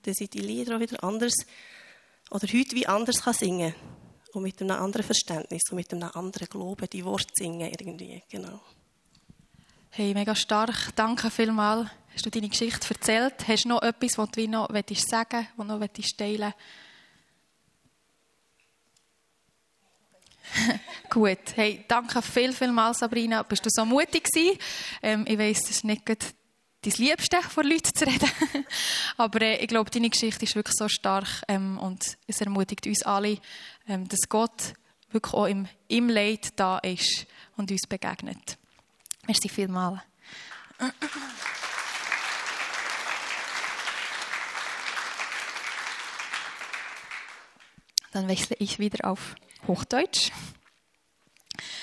Dass 0.03 0.19
ich 0.19 0.29
die 0.29 0.39
Lieder 0.39 0.75
auch 0.75 0.79
wieder 0.79 1.03
anders 1.03 1.33
oder 2.29 2.47
heute 2.47 2.75
wie 2.75 2.87
anders 2.87 3.21
kann 3.23 3.33
singen. 3.33 3.73
Und 4.33 4.43
mit 4.43 4.61
einem 4.61 4.71
anderen 4.71 5.05
Verständnis 5.05 5.61
und 5.69 5.77
mit 5.77 5.93
einem 5.93 6.09
anderen 6.13 6.49
Glauben 6.49 6.89
die 6.91 7.05
Worte 7.05 7.31
singen 7.33 7.71
irgendwie. 7.71 8.21
Genau. 8.29 8.59
Hey, 9.91 10.13
mega 10.13 10.35
stark. 10.35 10.93
Danke 10.95 11.31
vielmals. 11.31 11.89
Hast 12.13 12.25
du 12.25 12.29
deine 12.29 12.49
Geschichte 12.49 12.93
erzählt? 12.93 13.47
Hast 13.47 13.63
du 13.63 13.69
noch 13.69 13.81
etwas, 13.81 14.17
was 14.17 14.29
du 14.31 14.45
noch 14.47 14.67
sagen 14.67 14.87
willst, 14.89 15.13
was 15.13 15.49
du 15.55 15.63
noch 15.63 15.87
teilen 16.17 16.39
willst? 16.41 16.55
Gut. 21.09 21.39
Hey, 21.55 21.85
danke 21.87 22.21
viel, 22.21 22.53
viel 22.53 22.71
mal, 22.71 22.93
Sabrina. 22.93 23.43
Bist 23.43 23.65
du 23.65 23.69
so 23.71 23.85
mutig 23.85 24.25
gewesen? 24.25 24.57
Ähm, 25.01 25.25
ich 25.27 25.37
weiss, 25.37 25.61
das 25.61 25.71
ist 25.71 25.83
nicht 25.83 26.07
dein 26.07 26.17
Liebste, 26.97 27.41
vor 27.41 27.63
Leuten 27.63 27.93
zu 27.93 28.05
reden. 28.05 28.29
Aber 29.17 29.41
äh, 29.41 29.57
ich 29.57 29.67
glaube, 29.67 29.89
deine 29.89 30.09
Geschichte 30.09 30.45
ist 30.45 30.55
wirklich 30.55 30.75
so 30.77 30.87
stark 30.87 31.43
ähm, 31.47 31.77
und 31.79 32.17
es 32.27 32.41
ermutigt 32.41 32.85
uns 32.87 33.03
alle, 33.03 33.39
ähm, 33.87 34.07
dass 34.07 34.29
Gott 34.29 34.73
wirklich 35.11 35.33
auch 35.33 35.45
im, 35.47 35.67
im 35.87 36.09
Leid 36.09 36.49
da 36.57 36.77
ist 36.79 37.25
und 37.57 37.71
uns 37.71 37.87
begegnet. 37.87 38.57
Merci 39.27 39.49
vielmals. 39.49 40.01
Dann 48.11 48.27
wechsle 48.29 48.55
ich 48.59 48.79
wieder 48.79 49.09
auf 49.09 49.35
Hochdeutsch. 49.67 50.31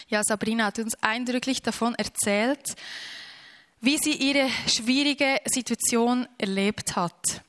Ja, 0.08 0.22
Sabrina 0.22 0.66
hat 0.66 0.78
uns 0.78 0.94
eindrücklich 1.02 1.62
davon 1.62 1.94
erzählt, 1.94 2.74
wie 3.80 3.98
sie 3.98 4.12
ihre 4.12 4.48
schwierige 4.68 5.40
Situation 5.46 6.28
erlebt 6.38 6.96
hat. 6.96 7.42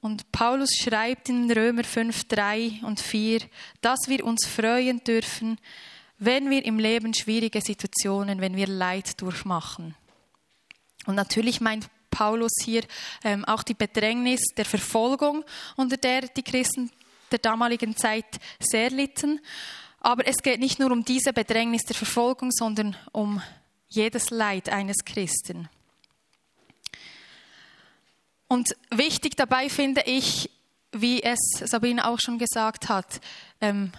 Und 0.00 0.30
Paulus 0.32 0.70
schreibt 0.76 1.28
in 1.28 1.50
Römer 1.50 1.84
5, 1.84 2.28
3 2.28 2.80
und 2.84 3.00
4, 3.00 3.40
dass 3.80 3.98
wir 4.06 4.24
uns 4.24 4.46
freuen 4.46 5.02
dürfen, 5.04 5.58
wenn 6.18 6.50
wir 6.50 6.64
im 6.64 6.78
Leben 6.78 7.14
schwierige 7.14 7.60
Situationen, 7.60 8.40
wenn 8.40 8.56
wir 8.56 8.66
Leid 8.66 9.20
durchmachen. 9.20 9.94
Und 11.06 11.16
natürlich 11.16 11.60
meint 11.60 11.88
Paulus 12.10 12.52
hier 12.62 12.82
ähm, 13.24 13.44
auch 13.44 13.62
die 13.62 13.74
Bedrängnis 13.74 14.40
der 14.56 14.64
Verfolgung, 14.64 15.44
unter 15.76 15.96
der 15.96 16.22
die 16.22 16.42
Christen 16.42 16.90
der 17.30 17.38
damaligen 17.38 17.96
Zeit 17.96 18.26
sehr 18.58 18.90
litten. 18.90 19.40
Aber 20.00 20.26
es 20.26 20.42
geht 20.42 20.60
nicht 20.60 20.78
nur 20.78 20.92
um 20.92 21.04
diese 21.04 21.32
Bedrängnis 21.32 21.82
der 21.82 21.96
Verfolgung, 21.96 22.50
sondern 22.52 22.96
um 23.12 23.42
jedes 23.88 24.30
Leid 24.30 24.68
eines 24.68 25.04
Christen. 25.04 25.68
Und 28.48 28.74
wichtig 28.90 29.36
dabei 29.36 29.68
finde 29.68 30.02
ich, 30.06 30.50
wie 30.92 31.22
es 31.22 31.38
Sabine 31.64 32.06
auch 32.06 32.18
schon 32.18 32.38
gesagt 32.38 32.88
hat, 32.88 33.20
ähm, 33.60 33.92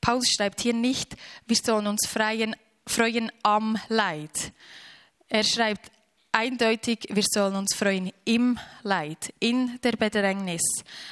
Paulus 0.00 0.28
schreibt 0.28 0.60
hier 0.60 0.74
nicht, 0.74 1.16
wir 1.46 1.56
sollen 1.56 1.86
uns 1.86 2.06
freien, 2.06 2.56
freuen 2.86 3.30
am 3.42 3.78
Leid. 3.88 4.52
Er 5.28 5.44
schreibt 5.44 5.90
eindeutig, 6.34 7.06
wir 7.10 7.22
sollen 7.22 7.54
uns 7.54 7.74
freuen 7.74 8.10
im 8.24 8.58
Leid, 8.82 9.32
in 9.38 9.78
der 9.82 9.92
Bedrängnis. 9.92 10.62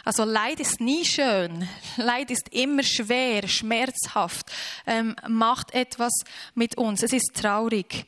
Also 0.05 0.25
Leid 0.25 0.61
ist 0.61 0.81
nie 0.81 1.05
schön. 1.05 1.69
Leid 1.97 2.31
ist 2.31 2.49
immer 2.51 2.83
schwer, 2.83 3.47
schmerzhaft, 3.47 4.51
ähm, 4.87 5.15
macht 5.29 5.73
etwas 5.75 6.13
mit 6.55 6.77
uns. 6.77 7.03
Es 7.03 7.13
ist 7.13 7.33
traurig. 7.35 8.07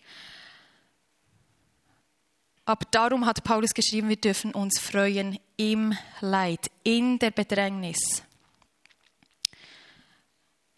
Aber 2.66 2.86
darum 2.90 3.26
hat 3.26 3.44
Paulus 3.44 3.74
geschrieben, 3.74 4.08
wir 4.08 4.16
dürfen 4.16 4.52
uns 4.52 4.80
freuen 4.80 5.38
im 5.56 5.96
Leid, 6.20 6.70
in 6.82 7.18
der 7.18 7.30
Bedrängnis. 7.30 8.22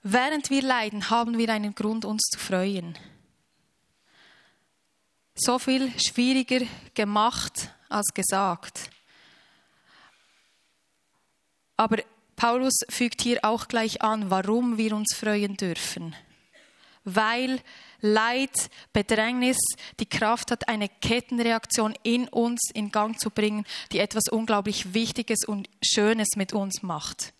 Während 0.02 0.50
wir 0.50 0.62
leiden, 0.62 1.10
haben 1.10 1.38
wir 1.38 1.48
einen 1.48 1.74
Grund, 1.74 2.04
uns 2.04 2.22
zu 2.22 2.38
freuen 2.38 2.96
so 5.36 5.58
viel 5.58 5.92
schwieriger 5.98 6.66
gemacht 6.94 7.70
als 7.88 8.12
gesagt. 8.14 8.90
Aber 11.76 11.98
Paulus 12.36 12.74
fügt 12.88 13.22
hier 13.22 13.44
auch 13.44 13.68
gleich 13.68 14.02
an, 14.02 14.30
warum 14.30 14.78
wir 14.78 14.94
uns 14.94 15.14
freuen 15.14 15.56
dürfen. 15.56 16.14
Weil 17.04 17.60
Leid, 18.00 18.70
Bedrängnis 18.92 19.58
die 20.00 20.06
Kraft 20.06 20.50
hat, 20.50 20.68
eine 20.68 20.88
Kettenreaktion 20.88 21.94
in 22.02 22.28
uns 22.28 22.70
in 22.74 22.90
Gang 22.90 23.18
zu 23.18 23.30
bringen, 23.30 23.64
die 23.92 24.00
etwas 24.00 24.28
unglaublich 24.30 24.92
Wichtiges 24.92 25.44
und 25.46 25.68
Schönes 25.82 26.28
mit 26.36 26.52
uns 26.52 26.82
macht. 26.82 27.32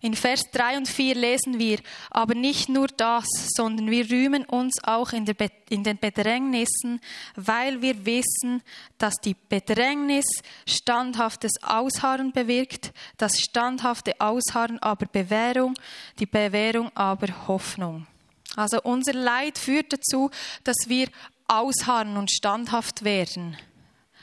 In 0.00 0.14
Vers 0.14 0.42
3 0.52 0.76
und 0.76 0.88
4 0.88 1.16
lesen 1.16 1.58
wir, 1.58 1.80
aber 2.10 2.36
nicht 2.36 2.68
nur 2.68 2.86
das, 2.86 3.26
sondern 3.56 3.90
wir 3.90 4.08
rühmen 4.08 4.44
uns 4.44 4.74
auch 4.84 5.12
in, 5.12 5.26
in, 5.70 5.82
den 5.82 5.98
Bedrängnissen, 5.98 7.00
weil 7.34 7.82
wir 7.82 8.06
wissen, 8.06 8.62
dass 8.98 9.14
die 9.16 9.34
Bedrängnis 9.48 10.26
standhaftes 10.68 11.52
Ausharren 11.62 12.30
bewirkt, 12.30 12.92
das 13.16 13.40
standhafte 13.40 14.20
Ausharren 14.20 14.78
aber 14.78 15.06
Bewährung, 15.06 15.74
die 16.20 16.26
Bewährung 16.26 16.92
aber 16.94 17.48
Hoffnung. 17.48 18.06
Also 18.54 18.80
unser 18.82 19.14
Leid 19.14 19.58
führt 19.58 19.92
dazu, 19.92 20.30
dass 20.62 20.76
wir 20.86 21.08
ausharren 21.48 22.16
und 22.16 22.30
standhaft 22.30 23.02
werden. 23.02 23.56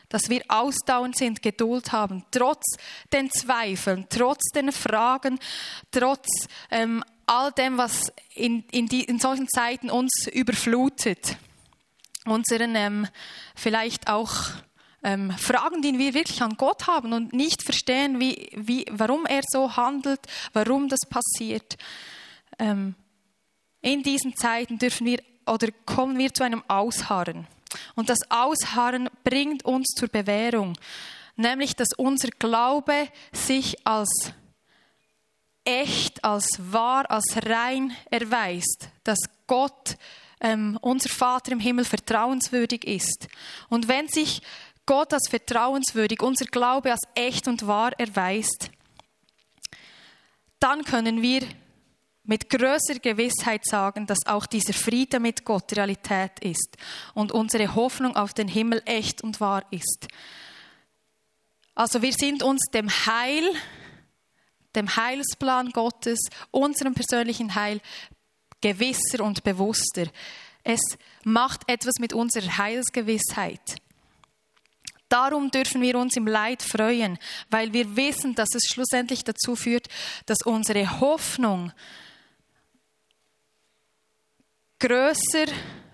Dass 0.10 0.30
wir 0.30 0.44
ausdauernd 0.48 1.18
sind, 1.18 1.42
Geduld 1.42 1.92
haben, 1.92 2.24
trotz 2.32 2.64
den 3.12 3.30
Zweifeln, 3.32 4.06
trotz 4.10 4.52
den 4.54 4.72
Fragen, 4.72 5.40
trotz 5.92 6.28
ähm, 6.70 7.04
all 7.26 7.52
dem, 7.52 7.78
was 7.78 8.12
in, 8.36 8.64
in, 8.72 8.88
die, 8.88 9.04
in 9.04 9.20
solchen 9.20 9.48
Zeiten 9.48 9.90
uns 9.90 10.28
überflutet. 10.32 11.38
Unseren 12.26 12.76
ähm, 12.76 13.08
vielleicht 13.56 14.08
auch 14.10 14.34
ähm, 15.04 15.32
Fragen, 15.32 15.82
die 15.82 15.98
wir 15.98 16.14
wirklich 16.14 16.42
an 16.42 16.58
Gott 16.58 16.88
haben 16.88 17.14
und 17.14 17.34
nicht 17.34 17.62
verstehen, 17.62 18.20
wie, 18.20 18.50
wie, 18.56 18.86
warum 18.90 19.26
er 19.26 19.44
so 19.48 19.78
handelt, 19.78 20.22
warum 20.54 20.90
das 20.90 21.02
passiert. 21.08 21.78
Ähm, 22.58 22.96
in 23.82 24.02
diesen 24.02 24.36
Zeiten 24.36 24.80
dürfen 24.80 25.06
wir 25.06 25.20
oder 25.46 25.68
kommen 25.86 26.18
wir 26.18 26.34
zu 26.34 26.44
einem 26.44 26.64
Ausharren. 26.68 27.46
Und 27.96 28.10
das 28.10 28.20
Ausharren 28.30 29.10
bringt 29.24 29.66
uns 29.66 29.88
zur 29.98 30.08
Bewährung, 30.08 30.78
nämlich 31.36 31.76
dass 31.76 31.90
unser 31.98 32.30
Glaube 32.30 33.10
sich 33.32 33.86
als 33.86 34.34
echt, 35.64 36.24
als 36.24 36.48
wahr, 36.60 37.10
als 37.10 37.38
rein 37.46 37.96
erweist, 38.12 38.90
dass 39.04 39.20
Gott, 39.48 39.98
ähm, 40.40 40.78
unser 40.82 41.10
Vater 41.10 41.52
im 41.52 41.60
Himmel, 41.60 41.86
vertrauenswürdig 41.86 42.86
ist. 42.86 43.28
Und 43.70 43.88
wenn 43.88 44.08
sich 44.08 44.42
Gott 44.86 45.14
als 45.14 45.28
vertrauenswürdig, 45.28 46.22
unser 46.22 46.46
Glaube 46.46 46.92
als 46.92 47.02
echt 47.16 47.48
und 47.48 47.66
wahr 47.66 47.92
erweist, 47.98 48.70
dann 50.60 50.84
können 50.84 51.22
wir 51.22 51.42
mit 52.26 52.50
größerer 52.50 53.00
Gewissheit 53.00 53.66
sagen, 53.66 54.08
dass 54.08 54.26
auch 54.26 54.46
dieser 54.46 54.74
Friede 54.74 55.20
mit 55.20 55.46
Gott 55.46 55.74
Realität 55.74 56.40
ist 56.40 56.78
und 57.14 57.32
unsere 57.32 57.76
Hoffnung 57.76 58.16
auf 58.16 58.34
den 58.34 58.48
Himmel 58.48 58.82
echt 58.86 59.24
und 59.24 59.40
wahr 59.40 59.64
ist. 59.72 60.08
Also 61.76 62.02
wir 62.02 62.14
sind 62.14 62.42
uns 62.42 62.62
dem 62.74 62.90
Heil, 62.90 63.44
dem 64.76 64.96
Heilsplan 64.96 65.72
Gottes, 65.72 66.20
unserem 66.52 66.94
persönlichen 66.94 67.54
Heil 67.56 67.82
gewisser 68.62 69.24
und 69.24 69.44
bewusster. 69.44 70.08
Es 70.64 70.82
macht 71.24 71.70
etwas 71.70 71.96
mit 72.00 72.14
unserer 72.14 72.58
Heilsgewissheit. 72.58 73.76
Darum 75.10 75.52
dürfen 75.52 75.82
wir 75.82 76.00
uns 76.00 76.18
im 76.18 76.26
Leid 76.26 76.64
freuen, 76.64 77.20
weil 77.50 77.74
wir 77.74 77.96
wissen, 77.96 78.34
dass 78.34 78.56
es 78.56 78.64
schlussendlich 78.64 79.24
dazu 79.24 79.56
führt, 79.56 79.88
dass 80.26 80.40
unsere 80.44 81.00
Hoffnung 81.00 81.72
größer, 84.80 85.46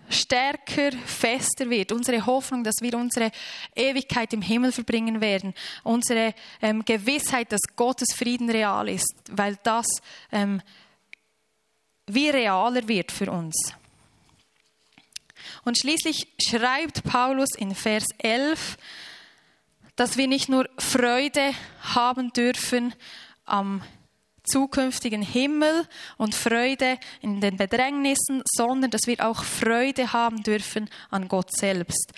stärker, 0.09 0.91
fester 1.05 1.69
wird. 1.69 1.91
Unsere 1.91 2.25
Hoffnung, 2.25 2.63
dass 2.63 2.75
wir 2.81 2.93
unsere 2.95 3.31
Ewigkeit 3.75 4.33
im 4.33 4.41
Himmel 4.41 4.71
verbringen 4.71 5.21
werden. 5.21 5.53
Unsere 5.83 6.33
ähm, 6.61 6.83
Gewissheit, 6.83 7.51
dass 7.51 7.61
Gottes 7.75 8.13
Frieden 8.15 8.49
real 8.49 8.89
ist, 8.89 9.13
weil 9.29 9.57
das 9.63 9.87
ähm, 10.31 10.61
wie 12.07 12.29
realer 12.29 12.87
wird 12.87 13.11
für 13.11 13.31
uns. 13.31 13.73
Und 15.63 15.77
schließlich 15.77 16.27
schreibt 16.41 17.03
Paulus 17.03 17.49
in 17.55 17.73
Vers 17.75 18.05
11, 18.17 18.77
dass 19.95 20.17
wir 20.17 20.27
nicht 20.27 20.49
nur 20.49 20.69
Freude 20.77 21.53
haben 21.81 22.33
dürfen 22.33 22.93
am 23.45 23.81
zukünftigen 24.43 25.21
Himmel 25.21 25.87
und 26.17 26.35
Freude 26.35 26.97
in 27.21 27.41
den 27.41 27.57
Bedrängnissen, 27.57 28.43
sondern 28.45 28.91
dass 28.91 29.01
wir 29.05 29.25
auch 29.25 29.43
Freude 29.43 30.13
haben 30.13 30.43
dürfen 30.43 30.89
an 31.09 31.27
Gott 31.27 31.55
selbst. 31.55 32.13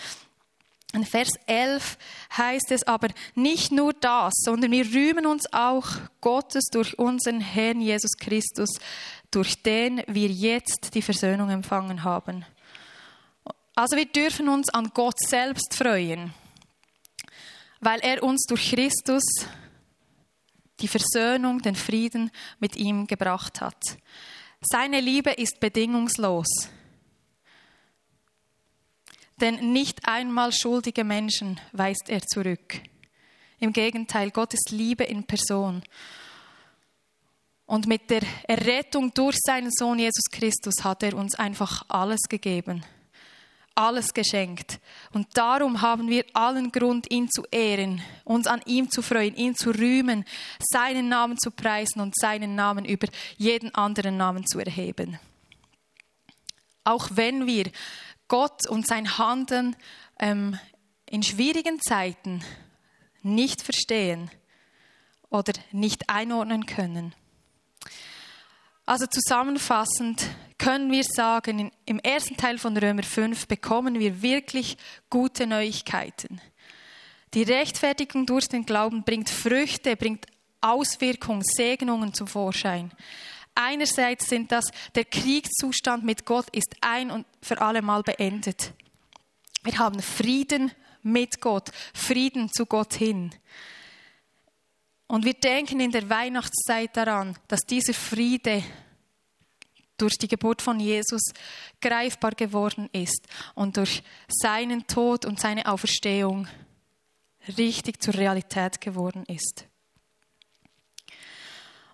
In 0.94 1.06
Vers 1.06 1.32
11 1.48 1.98
heißt 2.38 2.72
es 2.72 2.84
aber 2.84 3.08
nicht 3.34 3.72
nur 3.72 3.94
das, 3.94 4.34
sondern 4.36 4.72
wir 4.72 4.86
rühmen 4.86 5.26
uns 5.26 5.52
auch 5.52 5.88
Gottes 6.22 6.66
durch 6.72 7.00
unseren 7.00 7.42
Herrn 7.42 7.82
Jesus 7.82 8.12
Christus, 8.20 8.70
durch 9.32 9.64
den 9.64 10.04
wir 10.06 10.28
jetzt 10.28 10.94
die 10.94 11.02
Versöhnung 11.02 11.50
empfangen 11.50 12.04
haben. 12.04 12.46
Also 13.74 13.98
wir 13.98 14.06
dürfen 14.06 14.50
uns 14.50 14.70
an 14.70 14.92
Gott 14.94 15.20
selbst 15.20 15.74
freuen, 15.74 16.32
weil 17.80 18.00
er 18.02 18.22
uns 18.22 18.46
durch 18.46 18.70
Christus 18.70 19.24
die 20.84 20.88
Versöhnung, 20.88 21.62
den 21.62 21.76
Frieden 21.76 22.30
mit 22.60 22.76
ihm 22.76 23.08
gebracht 23.08 23.62
hat. 23.62 23.98
Seine 24.62 25.00
Liebe 25.00 25.32
ist 25.32 25.60
bedingungslos. 25.60 26.70
Denn 29.42 29.74
nicht 29.74 30.08
einmal 30.08 30.52
schuldige 30.52 31.04
Menschen 31.04 31.60
weist 31.72 32.10
er 32.10 32.22
zurück. 32.22 32.82
Im 33.60 33.74
Gegenteil, 33.74 34.30
Gottes 34.30 34.62
Liebe 34.70 35.06
in 35.06 35.24
Person. 35.24 35.82
Und 37.66 37.88
mit 37.88 38.10
der 38.10 38.22
Errettung 38.48 39.14
durch 39.14 39.38
seinen 39.42 39.72
Sohn 39.72 39.98
Jesus 39.98 40.30
Christus 40.32 40.84
hat 40.84 41.02
er 41.02 41.16
uns 41.16 41.34
einfach 41.36 41.86
alles 41.88 42.22
gegeben 42.30 42.84
alles 43.76 44.14
geschenkt. 44.14 44.80
Und 45.14 45.28
darum 45.36 45.82
haben 45.82 46.10
wir 46.10 46.26
allen 46.34 46.72
Grund, 46.72 47.10
ihn 47.12 47.30
zu 47.30 47.44
ehren, 47.52 48.02
uns 48.24 48.48
an 48.48 48.62
ihm 48.66 48.90
zu 48.90 49.02
freuen, 49.02 49.36
ihn 49.36 49.56
zu 49.56 49.72
rühmen, 49.72 50.26
seinen 50.60 51.10
Namen 51.10 51.38
zu 51.38 51.52
preisen 51.52 52.02
und 52.02 52.16
seinen 52.16 52.56
Namen 52.56 52.86
über 52.86 53.08
jeden 53.38 53.74
anderen 53.74 54.18
Namen 54.18 54.46
zu 54.46 54.60
erheben. 54.60 55.20
Auch 56.84 57.10
wenn 57.14 57.48
wir 57.48 57.72
Gott 58.28 58.68
und 58.68 58.88
sein 58.88 59.18
Handeln 59.18 59.76
ähm, 60.20 60.60
in 61.10 61.24
schwierigen 61.24 61.80
Zeiten 61.82 62.44
nicht 63.22 63.62
verstehen 63.62 64.30
oder 65.30 65.54
nicht 65.72 66.10
einordnen 66.10 66.66
können. 66.66 67.16
Also 68.86 69.06
zusammenfassend 69.06 70.26
können 70.58 70.92
wir 70.92 71.04
sagen, 71.06 71.72
im 71.86 72.00
ersten 72.00 72.36
Teil 72.36 72.58
von 72.58 72.76
Römer 72.76 73.04
5 73.04 73.48
bekommen 73.48 73.98
wir 73.98 74.22
wirklich 74.22 74.78
gute 75.10 75.48
Neuigkeiten. 75.48 76.42
Die 77.34 77.44
Rechtfertigung 77.44 78.26
durch 78.26 78.48
den 78.50 78.66
Glauben 78.66 79.04
bringt 79.04 79.30
Früchte, 79.30 79.96
bringt 79.96 80.26
Auswirkungen, 80.60 81.44
Segnungen 81.44 82.14
zum 82.14 82.28
Vorschein. 82.28 82.92
Einerseits 83.56 84.28
sind 84.28 84.52
das, 84.52 84.66
der 84.96 85.06
Kriegszustand 85.06 86.04
mit 86.04 86.26
Gott 86.26 86.48
ist 86.52 86.76
ein 86.82 87.10
und 87.10 87.26
für 87.42 87.62
alle 87.62 87.82
Mal 87.82 88.04
beendet. 88.04 88.74
Wir 89.64 89.78
haben 89.78 90.02
Frieden 90.02 90.72
mit 91.02 91.40
Gott, 91.40 91.72
Frieden 91.94 92.52
zu 92.52 92.66
Gott 92.66 92.94
hin. 92.94 93.34
Und 95.14 95.26
wir 95.26 95.36
denken 95.36 95.80
in 95.80 95.92
der 95.92 96.10
Weihnachtszeit 96.10 96.98
daran, 96.98 97.38
dass 97.48 97.60
dieser 97.60 97.94
Friede 97.94 98.64
durch 99.96 100.18
die 100.18 100.28
Geburt 100.28 100.60
von 100.60 100.80
Jesus 100.80 101.22
greifbar 101.80 102.32
geworden 102.32 102.90
ist 102.94 103.28
und 103.54 103.78
durch 103.78 104.02
seinen 104.28 104.88
Tod 104.88 105.26
und 105.26 105.40
seine 105.40 105.68
Auferstehung 105.68 106.48
richtig 107.60 108.02
zur 108.02 108.16
Realität 108.16 108.82
geworden 108.82 109.24
ist. 109.28 109.68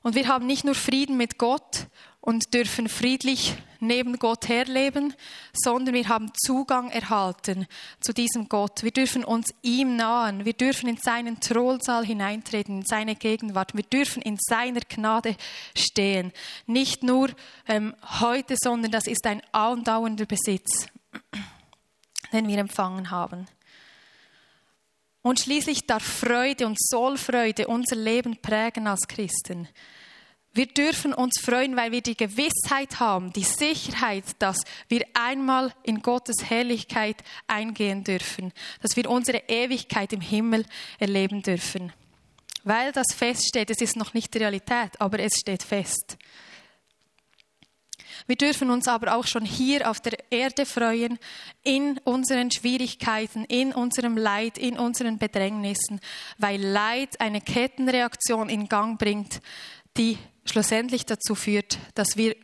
Und 0.02 0.16
wir 0.16 0.30
haben 0.30 0.46
nicht 0.48 0.64
nur 0.64 0.76
Frieden 0.76 1.18
mit 1.18 1.38
Gott 1.38 1.88
und 2.22 2.54
dürfen 2.54 2.90
friedlich 2.90 3.56
neben 3.80 4.20
Gott 4.20 4.50
herleben, 4.50 5.14
sondern 5.54 5.96
wir 5.96 6.10
haben 6.10 6.32
Zugang 6.36 6.90
erhalten 6.90 7.66
zu 8.02 8.14
diesem 8.14 8.50
Gott. 8.50 8.84
Wir 8.84 8.92
dürfen 8.92 9.24
uns 9.24 9.48
ihm 9.62 9.96
nahen. 9.96 10.46
Wir 10.46 10.54
dürfen 10.54 10.90
in 10.90 10.98
seinen 10.98 11.40
Thronsaal 11.40 12.06
hineintreten, 12.06 12.80
in 12.80 12.86
seine 12.86 13.16
Gegenwart. 13.16 13.76
Wir 13.76 13.84
dürfen 13.84 14.22
in 14.22 14.38
seiner 14.40 14.82
Gnade 14.82 15.36
stehen. 15.76 16.34
Nicht 16.66 17.04
nur 17.04 17.30
ähm, 17.68 17.96
heute, 18.20 18.56
sondern 18.62 18.92
das 18.92 19.08
ist 19.08 19.26
ein 19.26 19.42
andauernder 19.52 20.26
Besitz, 20.26 20.88
den 22.34 22.48
wir 22.48 22.58
empfangen 22.58 23.12
haben. 23.12 23.48
Und 25.22 25.40
schließlich 25.40 25.86
darf 25.86 26.04
Freude 26.04 26.66
und 26.66 26.78
soll 26.80 27.18
Freude 27.18 27.68
unser 27.68 27.96
Leben 27.96 28.38
prägen 28.42 28.88
als 28.88 29.08
Christen. 29.08 29.68
Wir 30.60 30.68
dürfen 30.68 31.14
uns 31.14 31.40
freuen, 31.40 31.78
weil 31.78 31.94
wir 31.94 32.02
die 32.02 32.18
Gewissheit 32.18 33.00
haben, 33.00 33.32
die 33.32 33.46
Sicherheit, 33.46 34.26
dass 34.40 34.58
wir 34.90 35.06
einmal 35.14 35.72
in 35.84 36.02
Gottes 36.02 36.50
Herrlichkeit 36.50 37.24
eingehen 37.48 38.04
dürfen, 38.04 38.52
dass 38.82 38.98
wir 38.98 39.10
unsere 39.10 39.38
Ewigkeit 39.48 40.12
im 40.12 40.20
Himmel 40.20 40.66
erleben 41.00 41.42
dürfen. 41.42 41.94
Weil 42.66 42.92
das 42.92 43.06
feststeht, 43.16 43.70
es 43.70 43.80
ist 43.80 43.96
noch 43.96 44.14
nicht 44.14 44.34
die 44.34 44.40
Realität, 44.40 45.00
aber 45.00 45.20
es 45.20 45.32
steht 45.40 45.64
fest. 45.64 46.18
Wir 48.28 48.36
dürfen 48.36 48.70
uns 48.70 48.88
aber 48.88 49.16
auch 49.16 49.26
schon 49.26 49.46
hier 49.46 49.90
auf 49.90 50.02
der 50.02 50.30
Erde 50.30 50.66
freuen, 50.66 51.18
in 51.64 52.00
unseren 52.04 52.52
Schwierigkeiten, 52.52 53.46
in 53.46 53.74
unserem 53.74 54.18
Leid, 54.18 54.58
in 54.58 54.78
unseren 54.78 55.18
Bedrängnissen, 55.18 56.00
weil 56.38 56.62
Leid 56.62 57.20
eine 57.22 57.42
Kettenreaktion 57.42 58.50
in 58.50 58.68
Gang 58.68 59.00
bringt, 59.00 59.42
die 60.00 60.18
schlussendlich 60.46 61.06
dazu 61.06 61.36
führt, 61.36 61.78
dass 61.94 62.16
wir 62.16 62.36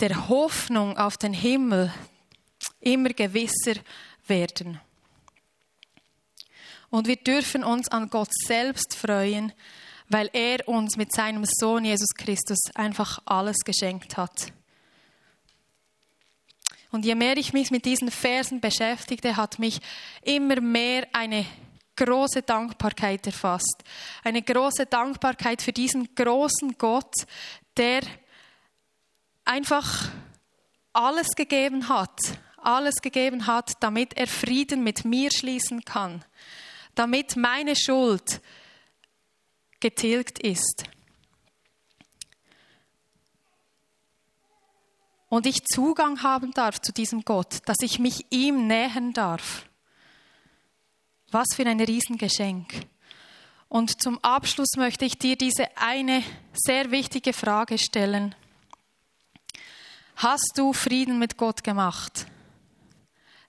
der 0.00 0.28
Hoffnung 0.28 0.96
auf 0.96 1.16
den 1.16 1.34
Himmel 1.34 1.92
immer 2.80 3.10
gewisser 3.10 3.74
werden. 4.26 4.80
Und 6.90 7.06
wir 7.06 7.16
dürfen 7.16 7.62
uns 7.62 7.88
an 7.88 8.08
Gott 8.08 8.30
selbst 8.46 8.94
freuen, 8.94 9.52
weil 10.08 10.28
er 10.32 10.66
uns 10.66 10.96
mit 10.96 11.14
seinem 11.14 11.44
Sohn 11.46 11.84
Jesus 11.84 12.14
Christus 12.16 12.58
einfach 12.74 13.20
alles 13.24 13.58
geschenkt 13.58 14.16
hat. 14.16 14.52
Und 16.90 17.04
je 17.04 17.14
mehr 17.14 17.36
ich 17.36 17.52
mich 17.52 17.70
mit 17.70 17.84
diesen 17.86 18.10
Versen 18.10 18.60
beschäftigte, 18.60 19.36
hat 19.36 19.58
mich 19.58 19.80
immer 20.22 20.60
mehr 20.60 21.06
eine 21.12 21.46
große 21.96 22.42
Dankbarkeit 22.42 23.26
erfasst. 23.26 23.82
Eine 24.24 24.42
große 24.42 24.86
Dankbarkeit 24.86 25.62
für 25.62 25.72
diesen 25.72 26.14
großen 26.14 26.76
Gott, 26.78 27.12
der 27.76 28.02
einfach 29.44 30.10
alles 30.92 31.28
gegeben 31.28 31.88
hat, 31.88 32.18
alles 32.56 32.96
gegeben 32.96 33.46
hat, 33.46 33.72
damit 33.80 34.14
er 34.16 34.26
Frieden 34.26 34.84
mit 34.84 35.04
mir 35.04 35.30
schließen 35.30 35.84
kann, 35.84 36.24
damit 36.94 37.36
meine 37.36 37.76
Schuld 37.76 38.40
getilgt 39.80 40.38
ist. 40.38 40.84
Und 45.28 45.46
ich 45.46 45.64
Zugang 45.64 46.22
haben 46.22 46.52
darf 46.52 46.78
zu 46.80 46.92
diesem 46.92 47.24
Gott, 47.24 47.60
dass 47.64 47.78
ich 47.80 47.98
mich 47.98 48.26
ihm 48.30 48.66
nähern 48.66 49.14
darf. 49.14 49.66
Was 51.32 51.48
für 51.54 51.64
ein 51.64 51.80
Riesengeschenk. 51.80 52.86
Und 53.70 54.02
zum 54.02 54.18
Abschluss 54.18 54.76
möchte 54.76 55.06
ich 55.06 55.16
dir 55.16 55.34
diese 55.34 55.66
eine 55.78 56.22
sehr 56.52 56.90
wichtige 56.90 57.32
Frage 57.32 57.78
stellen. 57.78 58.34
Hast 60.16 60.52
du 60.56 60.74
Frieden 60.74 61.18
mit 61.18 61.38
Gott 61.38 61.64
gemacht? 61.64 62.26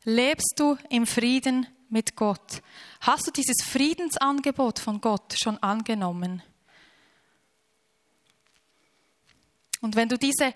Lebst 0.06 0.54
du 0.56 0.78
im 0.90 1.06
Frieden 1.06 1.68
mit 1.90 2.16
Gott? 2.16 2.62
Hast 3.02 3.28
du 3.28 3.32
dieses 3.32 3.58
Friedensangebot 3.66 4.80
von 4.80 5.02
Gott 5.02 5.36
schon 5.38 5.62
angenommen? 5.62 6.42
Und 9.82 9.98
wenn 9.98 10.08
du 10.08 10.18
diese 10.18 10.54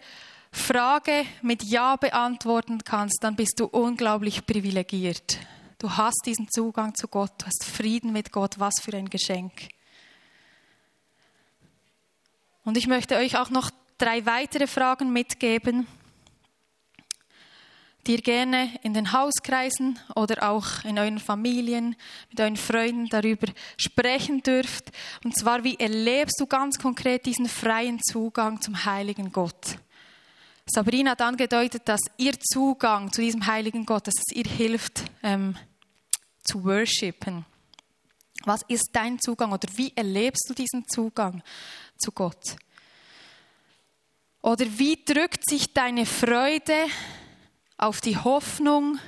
Frage 0.50 1.26
mit 1.42 1.62
Ja 1.64 1.98
beantworten 1.98 2.86
kannst, 2.86 3.18
dann 3.22 3.36
bist 3.36 3.60
du 3.60 3.66
unglaublich 3.66 4.46
privilegiert. 4.46 5.40
Du 5.80 5.96
hast 5.96 6.24
diesen 6.26 6.50
Zugang 6.50 6.96
zu 6.96 7.08
Gott, 7.08 7.32
du 7.38 7.46
hast 7.46 7.64
Frieden 7.64 8.12
mit 8.12 8.32
Gott, 8.32 8.58
was 8.58 8.82
für 8.82 8.98
ein 8.98 9.12
Geschenk. 9.12 9.54
Und 12.64 12.78
ich 12.78 12.88
möchte 12.88 13.16
euch 13.16 13.38
auch 13.38 13.52
noch 13.52 13.70
drei 14.00 14.26
weitere 14.26 14.66
Fragen 14.66 15.14
mitgeben, 15.14 15.86
die 18.08 18.14
ihr 18.14 18.22
gerne 18.22 18.72
in 18.82 18.96
den 18.96 19.12
Hauskreisen 19.12 20.00
oder 20.16 20.50
auch 20.50 20.84
in 20.84 20.98
euren 20.98 21.20
Familien 21.20 21.96
mit 22.30 22.40
euren 22.40 22.58
Freunden 22.58 23.10
darüber 23.10 23.48
sprechen 23.78 24.42
dürft. 24.42 24.92
Und 25.24 25.38
zwar, 25.38 25.64
wie 25.64 25.76
erlebst 25.76 26.40
du 26.40 26.48
ganz 26.48 26.80
konkret 26.80 27.28
diesen 27.28 27.48
freien 27.48 28.00
Zugang 28.02 28.62
zum 28.62 28.84
heiligen 28.86 29.32
Gott? 29.32 29.78
Sabrina 30.70 31.12
hat 31.12 31.22
angedeutet, 31.22 31.84
dass 31.86 32.02
ihr 32.18 32.34
Zugang 32.40 33.14
zu 33.14 33.22
diesem 33.22 33.46
heiligen 33.46 33.86
Gott, 33.86 34.08
dass 34.08 34.16
es 34.18 34.36
ihr 34.36 34.46
hilft, 34.46 35.04
ähm, 35.24 35.56
zu 36.48 36.64
worshipen. 36.64 37.46
Was 38.46 38.62
ist 38.68 38.90
dein 38.94 39.20
Zugang 39.20 39.52
oder 39.52 39.68
wie 39.76 39.92
erlebst 39.96 40.50
du 40.50 40.54
diesen 40.54 40.88
Zugang 40.88 41.44
zu 41.98 42.12
Gott? 42.12 42.56
Oder 44.42 44.66
wie 44.78 45.04
drückt 45.04 45.50
sich 45.50 45.74
deine 45.74 46.06
Freude 46.06 46.88
auf 47.78 48.00
die 48.00 48.16
Hoffnung, 48.16 49.00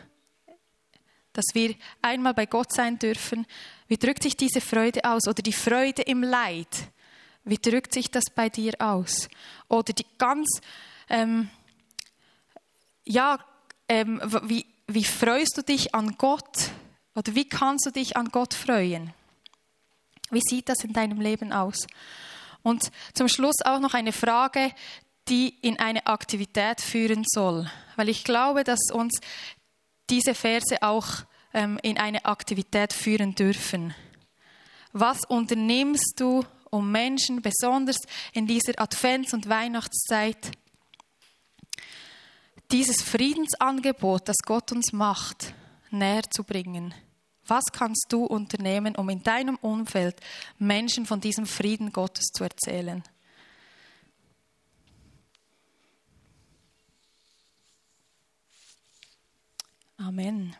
dass 1.33 1.45
wir 1.53 1.75
einmal 2.01 2.33
bei 2.33 2.45
Gott 2.45 2.73
sein 2.73 2.99
dürfen? 2.99 3.45
Wie 3.87 3.97
drückt 3.97 4.23
sich 4.23 4.35
diese 4.35 4.59
Freude 4.59 5.05
aus? 5.05 5.27
Oder 5.27 5.41
die 5.41 5.53
Freude 5.53 6.01
im 6.01 6.23
Leid? 6.23 6.67
Wie 7.45 7.57
drückt 7.57 7.93
sich 7.93 8.11
das 8.11 8.25
bei 8.35 8.49
dir 8.49 8.73
aus? 8.79 9.29
Oder 9.69 9.93
die 9.93 10.05
ganz, 10.17 10.59
ähm, 11.07 11.49
ja, 13.05 13.39
ähm, 13.87 14.21
wie, 14.43 14.65
wie 14.87 15.05
freust 15.05 15.57
du 15.57 15.63
dich 15.63 15.95
an 15.95 16.15
Gott? 16.17 16.71
Oder 17.15 17.35
wie 17.35 17.47
kannst 17.47 17.85
du 17.85 17.91
dich 17.91 18.17
an 18.17 18.29
Gott 18.29 18.53
freuen? 18.53 19.13
Wie 20.31 20.41
sieht 20.41 20.69
das 20.69 20.83
in 20.83 20.93
deinem 20.93 21.21
Leben 21.21 21.51
aus? 21.51 21.87
Und 22.61 22.91
zum 23.13 23.27
Schluss 23.27 23.55
auch 23.63 23.79
noch 23.79 23.93
eine 23.93 24.11
Frage, 24.11 24.71
die 25.27 25.55
in 25.61 25.79
eine 25.79 26.05
Aktivität 26.07 26.81
führen 26.81 27.23
soll. 27.27 27.69
Weil 27.95 28.09
ich 28.09 28.23
glaube, 28.23 28.63
dass 28.63 28.91
uns 28.91 29.19
diese 30.09 30.33
Verse 30.33 30.81
auch 30.81 31.07
ähm, 31.53 31.79
in 31.81 31.97
eine 31.97 32.25
Aktivität 32.25 32.93
führen 32.93 33.35
dürfen. 33.35 33.93
Was 34.91 35.23
unternimmst 35.25 36.13
du, 36.17 36.45
um 36.71 36.91
Menschen, 36.91 37.41
besonders 37.41 37.97
in 38.33 38.47
dieser 38.47 38.73
Advents- 38.79 39.33
und 39.33 39.49
Weihnachtszeit, 39.49 40.51
dieses 42.71 43.01
Friedensangebot, 43.01 44.27
das 44.27 44.37
Gott 44.45 44.71
uns 44.71 44.93
macht, 44.93 45.53
näher 45.91 46.23
zu 46.29 46.43
bringen? 46.43 46.93
Was 47.45 47.65
kannst 47.73 48.07
du 48.09 48.25
unternehmen, 48.25 48.95
um 48.95 49.09
in 49.09 49.23
deinem 49.23 49.55
Umfeld 49.55 50.19
Menschen 50.59 51.05
von 51.05 51.19
diesem 51.19 51.45
Frieden 51.45 51.91
Gottes 51.91 52.25
zu 52.27 52.43
erzählen? 52.43 53.03
Amen. 59.97 60.55